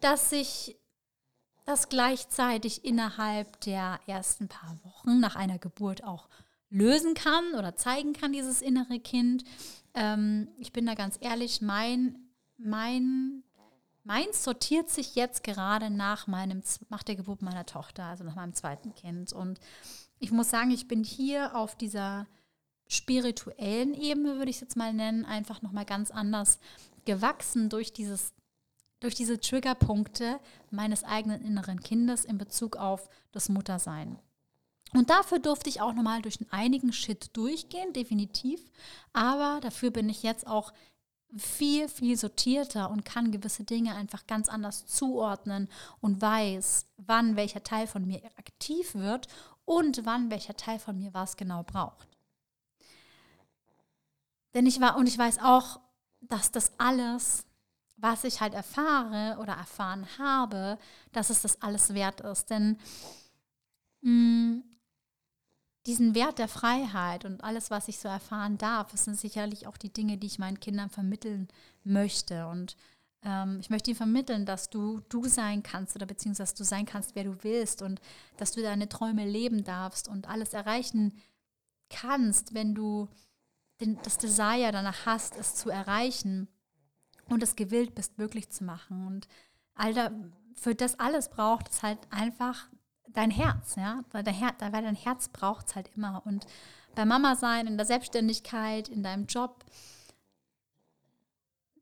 dass 0.00 0.30
sich 0.30 0.76
das 1.66 1.88
gleichzeitig 1.88 2.84
innerhalb 2.84 3.60
der 3.60 3.98
ersten 4.06 4.48
paar 4.48 4.78
Wochen 4.84 5.20
nach 5.20 5.36
einer 5.36 5.58
Geburt 5.58 6.04
auch 6.04 6.28
lösen 6.70 7.14
kann 7.14 7.54
oder 7.54 7.74
zeigen 7.76 8.12
kann, 8.12 8.32
dieses 8.32 8.62
innere 8.62 9.00
Kind. 9.00 9.44
Ähm, 9.94 10.48
ich 10.58 10.72
bin 10.72 10.86
da 10.86 10.94
ganz 10.94 11.18
ehrlich, 11.20 11.60
mein, 11.60 12.18
mein, 12.56 13.42
meins 14.04 14.44
sortiert 14.44 14.88
sich 14.88 15.16
jetzt 15.16 15.42
gerade 15.42 15.90
nach, 15.90 16.28
meinem, 16.28 16.62
nach 16.88 17.02
der 17.02 17.16
Geburt 17.16 17.42
meiner 17.42 17.66
Tochter, 17.66 18.04
also 18.04 18.22
nach 18.22 18.36
meinem 18.36 18.54
zweiten 18.54 18.94
Kind. 18.94 19.32
Und 19.32 19.58
ich 20.20 20.30
muss 20.30 20.50
sagen, 20.50 20.70
ich 20.70 20.86
bin 20.86 21.02
hier 21.02 21.56
auf 21.56 21.74
dieser 21.74 22.26
spirituellen 22.88 23.92
Ebene, 23.94 24.36
würde 24.36 24.50
ich 24.50 24.56
es 24.56 24.60
jetzt 24.60 24.76
mal 24.76 24.92
nennen, 24.92 25.24
einfach 25.24 25.62
nochmal 25.62 25.84
ganz 25.84 26.12
anders 26.12 26.60
gewachsen 27.04 27.68
durch 27.68 27.92
dieses 27.92 28.32
durch 29.06 29.14
diese 29.14 29.38
Triggerpunkte 29.38 30.40
meines 30.72 31.04
eigenen 31.04 31.40
inneren 31.44 31.78
Kindes 31.78 32.24
in 32.24 32.38
Bezug 32.38 32.76
auf 32.76 33.08
das 33.30 33.48
Muttersein. 33.48 34.18
Und 34.94 35.10
dafür 35.10 35.38
durfte 35.38 35.70
ich 35.70 35.80
auch 35.80 35.94
nochmal 35.94 36.22
durch 36.22 36.38
einigen 36.50 36.92
Shit 36.92 37.36
durchgehen, 37.36 37.92
definitiv. 37.92 38.60
Aber 39.12 39.60
dafür 39.60 39.92
bin 39.92 40.08
ich 40.08 40.24
jetzt 40.24 40.44
auch 40.44 40.72
viel, 41.36 41.88
viel 41.88 42.16
sortierter 42.16 42.90
und 42.90 43.04
kann 43.04 43.30
gewisse 43.30 43.62
Dinge 43.62 43.94
einfach 43.94 44.26
ganz 44.26 44.48
anders 44.48 44.86
zuordnen 44.86 45.68
und 46.00 46.20
weiß, 46.20 46.86
wann 46.96 47.36
welcher 47.36 47.62
Teil 47.62 47.86
von 47.86 48.04
mir 48.08 48.20
aktiv 48.38 48.96
wird 48.96 49.28
und 49.64 50.04
wann 50.04 50.32
welcher 50.32 50.56
Teil 50.56 50.80
von 50.80 50.98
mir 50.98 51.14
was 51.14 51.36
genau 51.36 51.62
braucht. 51.62 52.08
Denn 54.54 54.66
ich 54.66 54.80
war, 54.80 54.96
und 54.96 55.06
ich 55.06 55.16
weiß 55.16 55.38
auch, 55.38 55.78
dass 56.22 56.50
das 56.50 56.72
alles, 56.78 57.46
was 57.96 58.24
ich 58.24 58.40
halt 58.40 58.54
erfahre 58.54 59.38
oder 59.40 59.54
erfahren 59.54 60.06
habe, 60.18 60.78
dass 61.12 61.30
es 61.30 61.42
das 61.42 61.62
alles 61.62 61.94
wert 61.94 62.20
ist. 62.20 62.50
Denn 62.50 62.78
mm, 64.02 64.60
diesen 65.86 66.14
Wert 66.14 66.38
der 66.38 66.48
Freiheit 66.48 67.24
und 67.24 67.42
alles, 67.42 67.70
was 67.70 67.88
ich 67.88 67.98
so 67.98 68.08
erfahren 68.08 68.58
darf, 68.58 68.90
das 68.90 69.04
sind 69.04 69.18
sicherlich 69.18 69.66
auch 69.66 69.76
die 69.76 69.92
Dinge, 69.92 70.18
die 70.18 70.26
ich 70.26 70.38
meinen 70.38 70.60
Kindern 70.60 70.90
vermitteln 70.90 71.48
möchte. 71.84 72.48
Und 72.48 72.76
ähm, 73.22 73.58
ich 73.60 73.70
möchte 73.70 73.90
ihnen 73.90 73.96
vermitteln, 73.96 74.44
dass 74.44 74.68
du 74.68 75.00
du 75.08 75.26
sein 75.26 75.62
kannst 75.62 75.96
oder 75.96 76.06
beziehungsweise 76.06 76.54
du 76.54 76.64
sein 76.64 76.86
kannst, 76.86 77.14
wer 77.14 77.24
du 77.24 77.42
willst 77.44 77.80
und 77.82 78.00
dass 78.36 78.52
du 78.52 78.62
deine 78.62 78.88
Träume 78.88 79.24
leben 79.24 79.64
darfst 79.64 80.08
und 80.08 80.28
alles 80.28 80.52
erreichen 80.52 81.16
kannst, 81.88 82.52
wenn 82.52 82.74
du 82.74 83.08
den, 83.80 83.98
das 84.02 84.18
Desire 84.18 84.70
danach 84.72 85.06
hast, 85.06 85.36
es 85.36 85.54
zu 85.54 85.70
erreichen 85.70 86.48
und 87.28 87.42
es 87.42 87.56
gewillt 87.56 87.94
bist, 87.94 88.18
wirklich 88.18 88.50
zu 88.50 88.64
machen. 88.64 89.06
Und 89.06 89.28
all 89.74 89.94
da, 89.94 90.10
für 90.54 90.74
das 90.74 90.98
alles 90.98 91.28
braucht 91.28 91.70
es 91.70 91.82
halt 91.82 91.98
einfach 92.10 92.68
dein 93.08 93.30
Herz, 93.30 93.76
ja, 93.76 94.04
weil, 94.10 94.22
dein, 94.22 94.34
Her 94.34 94.54
weil 94.58 94.82
dein 94.82 94.94
Herz 94.94 95.28
braucht 95.28 95.68
es 95.68 95.76
halt 95.76 95.90
immer. 95.96 96.22
Und 96.26 96.46
bei 96.94 97.04
Mama 97.04 97.36
sein, 97.36 97.66
in 97.66 97.76
der 97.76 97.86
Selbstständigkeit, 97.86 98.88
in 98.88 99.02
deinem 99.02 99.26
Job, 99.26 99.64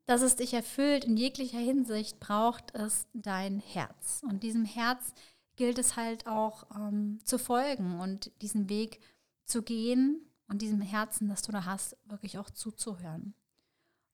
dass 0.05 0.21
es 0.21 0.35
dich 0.35 0.53
erfüllt 0.53 1.03
in 1.03 1.17
jeglicher 1.17 1.57
Hinsicht, 1.57 2.19
braucht 2.19 2.75
es 2.75 3.07
dein 3.13 3.59
Herz. 3.59 4.21
Und 4.23 4.43
diesem 4.43 4.65
Herz 4.65 5.13
gilt 5.55 5.79
es 5.79 5.95
halt 5.95 6.27
auch 6.27 6.65
ähm, 6.75 7.19
zu 7.23 7.39
folgen 7.39 7.99
und 7.99 8.31
diesen 8.41 8.69
Weg 8.69 8.99
zu 9.45 9.63
gehen 9.63 10.21
und 10.47 10.61
diesem 10.61 10.81
Herzen, 10.81 11.27
das 11.27 11.41
du 11.41 11.51
da 11.51 11.65
hast, 11.65 11.97
wirklich 12.05 12.37
auch 12.37 12.49
zuzuhören. 12.49 13.33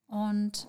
Und 0.08 0.68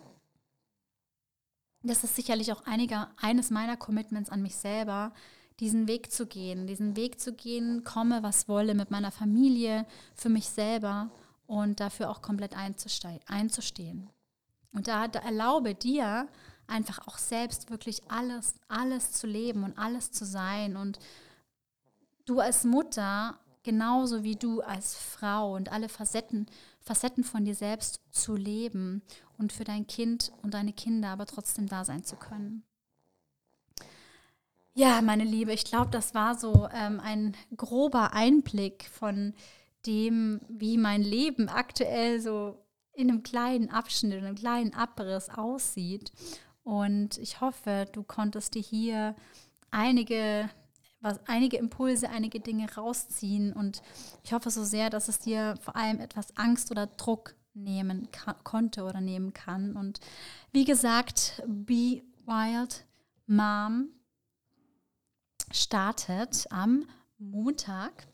das 1.83 2.05
ist 2.05 2.17
sicherlich 2.17 2.53
auch 2.53 2.65
einiger, 2.65 3.11
eines 3.17 3.51
meiner 3.51 3.77
Commitments 3.77 4.31
an 4.31 4.43
mich 4.43 4.57
selber, 4.57 5.13
diesen 5.61 5.87
Weg 5.89 6.13
zu 6.13 6.27
gehen, 6.27 6.67
diesen 6.67 6.97
Weg 6.97 7.21
zu 7.21 7.33
gehen, 7.33 7.85
komme 7.85 8.23
was 8.23 8.49
wolle 8.49 8.75
mit 8.75 8.91
meiner 8.91 9.11
Familie, 9.11 9.87
für 10.15 10.29
mich 10.29 10.49
selber 10.49 11.11
und 11.47 11.81
dafür 11.81 12.11
auch 12.11 12.23
komplett 12.23 12.55
einzustehen. 12.57 14.11
Und 14.73 14.89
da, 14.89 15.09
da 15.09 15.21
erlaube 15.21 15.75
dir 15.75 16.29
einfach 16.67 17.07
auch 17.07 17.19
selbst 17.19 17.71
wirklich 17.71 18.11
alles, 18.11 18.55
alles 18.69 19.13
zu 19.13 19.27
leben 19.27 19.65
und 19.65 19.79
alles 19.79 20.11
zu 20.11 20.25
sein. 20.25 20.77
Und 20.77 20.99
du 22.25 22.41
als 22.41 22.65
Mutter, 22.65 23.39
genauso 23.63 24.23
wie 24.23 24.37
du 24.37 24.63
als 24.63 24.95
Frau 24.95 25.55
und 25.55 25.71
alle 25.71 25.89
Facetten, 25.89 26.47
Facetten 26.83 27.25
von 27.25 27.45
dir 27.45 27.55
selbst 27.55 28.01
zu 28.11 28.35
leben 28.37 29.03
und 29.39 29.53
für 29.53 29.65
dein 29.65 29.87
Kind 29.87 30.33
und 30.43 30.55
deine 30.55 30.73
Kinder 30.73 31.09
aber 31.09 31.27
trotzdem 31.27 31.67
da 31.67 31.85
sein 31.85 32.05
zu 32.05 32.17
können. 32.17 32.65
Ja, 34.75 35.03
meine 35.03 35.25
Liebe, 35.25 35.53
ich 35.53 35.65
glaube, 35.65 35.91
das 35.91 36.15
war 36.15 36.35
so 36.35 36.69
ähm, 36.73 36.99
ein 37.01 37.37
grober 37.57 38.15
Einblick 38.15 38.85
von 38.91 39.35
dem, 39.85 40.41
wie 40.49 40.79
mein 40.79 41.03
Leben 41.03 41.49
aktuell 41.49 42.21
so 42.21 42.59
in 42.95 43.11
einem 43.11 43.23
kleinen 43.23 43.71
Abschnitt, 43.71 44.19
in 44.19 44.25
einem 44.25 44.37
kleinen 44.37 44.75
Abriss 44.75 45.29
aussieht. 45.29 46.13
Und 46.63 47.19
ich 47.19 47.41
hoffe, 47.41 47.87
du 47.93 48.03
konntest 48.03 48.55
dir 48.55 48.63
hier 48.63 49.17
einige, 49.71 50.49
was, 51.03 51.21
einige 51.27 51.59
Impulse, 51.59 52.09
einige 52.09 52.41
Dinge 52.41 52.73
rausziehen. 52.75 53.53
Und 53.53 53.83
ich 54.23 54.33
hoffe 54.33 54.51
so 54.51 54.65
sehr, 54.65 54.89
dass 54.89 55.09
es 55.09 55.19
dir 55.19 55.57
vor 55.61 55.77
allem 55.77 56.01
etwas 56.01 56.37
Angst 56.37 56.71
oder 56.71 56.87
Druck 56.87 57.35
nehmen 57.55 58.09
konnte 58.45 58.85
oder 58.85 59.01
nehmen 59.01 59.35
kann. 59.35 59.77
Und 59.77 60.01
wie 60.53 60.65
gesagt, 60.65 61.43
Be 61.47 62.03
Wild 62.25 62.87
Mom 63.27 63.89
startet 65.51 66.47
am 66.51 66.87
Montag 67.19 68.07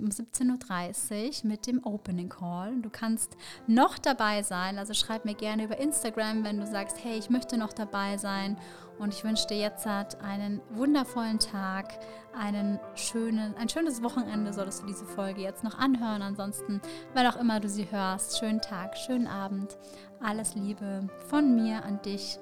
um 0.00 0.08
17.30 0.08 1.44
Uhr 1.44 1.50
mit 1.50 1.66
dem 1.66 1.84
Opening 1.84 2.28
Call. 2.28 2.80
Du 2.80 2.90
kannst 2.90 3.36
noch 3.66 3.98
dabei 3.98 4.42
sein, 4.42 4.78
also 4.78 4.94
schreib 4.94 5.24
mir 5.24 5.34
gerne 5.34 5.64
über 5.64 5.78
Instagram, 5.78 6.44
wenn 6.44 6.58
du 6.58 6.66
sagst, 6.66 6.96
hey, 7.02 7.18
ich 7.18 7.30
möchte 7.30 7.56
noch 7.56 7.72
dabei 7.72 8.16
sein. 8.16 8.56
Und 8.98 9.12
ich 9.14 9.24
wünsche 9.24 9.46
dir 9.48 9.58
jetzt 9.58 9.86
einen 9.86 10.60
wundervollen 10.70 11.38
Tag, 11.38 11.98
einen 12.38 12.78
schönen, 12.94 13.54
ein 13.56 13.68
schönes 13.68 14.02
Wochenende 14.02 14.52
solltest 14.52 14.82
du 14.82 14.86
diese 14.86 15.06
Folge 15.06 15.40
jetzt 15.40 15.64
noch 15.64 15.78
anhören. 15.78 16.22
Ansonsten, 16.22 16.80
weil 17.14 17.26
auch 17.26 17.36
immer 17.36 17.58
du 17.58 17.68
sie 17.68 17.90
hörst, 17.90 18.38
schönen 18.38 18.60
Tag, 18.60 18.96
schönen 18.96 19.26
Abend. 19.26 19.76
Alles 20.20 20.54
Liebe 20.54 21.08
von 21.28 21.54
mir 21.54 21.84
an 21.84 22.00
dich 22.02 22.38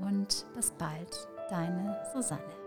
und 0.00 0.46
bis 0.54 0.70
bald, 0.72 1.28
deine 1.50 1.96
Susanne. 2.14 2.65